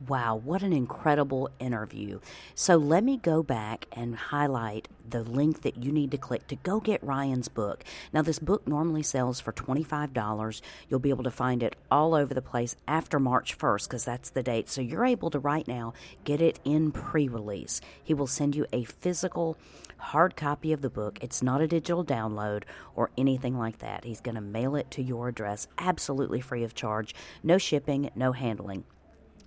[0.06, 2.20] Wow, what an incredible interview.
[2.54, 6.56] So let me go back and highlight the link that you need to click to
[6.58, 7.84] go get Ryan's book.
[8.14, 10.62] Now, this book normally sells for $25.
[10.88, 14.30] You'll be able to find it all over the place after March 1st because that's
[14.30, 14.70] the date.
[14.70, 15.94] So you're able to right now
[16.26, 17.82] get it in pre release.
[18.04, 19.58] He will send you a physical
[19.98, 21.18] hard copy of the book.
[21.24, 24.06] It's not a digital download or anything like that.
[24.06, 27.16] He's going to mail it to your address absolutely free of charge.
[27.42, 28.84] No shipping, no handling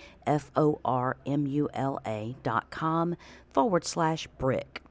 [2.42, 3.16] dot com
[3.52, 4.82] forward slash brick.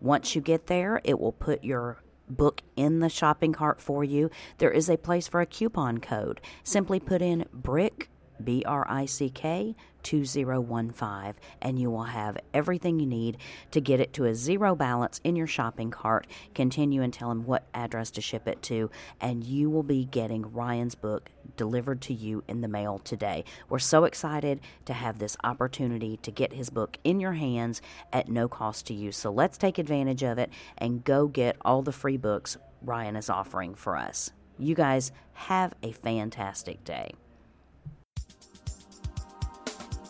[0.00, 1.98] Once you get there, it will put your
[2.30, 4.30] book in the shopping cart for you.
[4.58, 6.40] There is a place for a coupon code.
[6.62, 8.08] Simply put in brick,
[8.42, 9.74] B-R-I-C-K,
[10.08, 13.36] 2015 and you will have everything you need
[13.70, 16.26] to get it to a zero balance in your shopping cart.
[16.54, 18.90] Continue and tell him what address to ship it to,
[19.20, 23.44] and you will be getting Ryan's book delivered to you in the mail today.
[23.68, 28.30] We're so excited to have this opportunity to get his book in your hands at
[28.30, 29.12] no cost to you.
[29.12, 33.28] So let's take advantage of it and go get all the free books Ryan is
[33.28, 34.30] offering for us.
[34.58, 37.12] You guys have a fantastic day.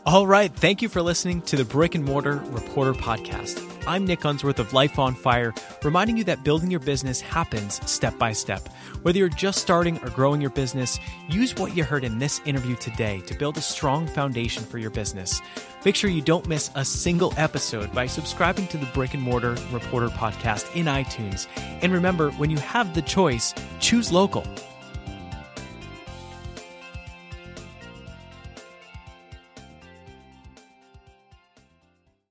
[0.09, 0.51] All right.
[0.51, 3.63] Thank you for listening to the Brick and Mortar Reporter Podcast.
[3.87, 5.53] I'm Nick Unsworth of Life on Fire,
[5.85, 8.71] reminding you that building your business happens step by step.
[9.03, 10.99] Whether you're just starting or growing your business,
[11.29, 14.91] use what you heard in this interview today to build a strong foundation for your
[14.91, 15.43] business.
[15.85, 19.57] Make sure you don't miss a single episode by subscribing to the Brick and Mortar
[19.71, 21.49] Reporter Podcast in iTunes.
[21.83, 24.47] And remember, when you have the choice, choose local.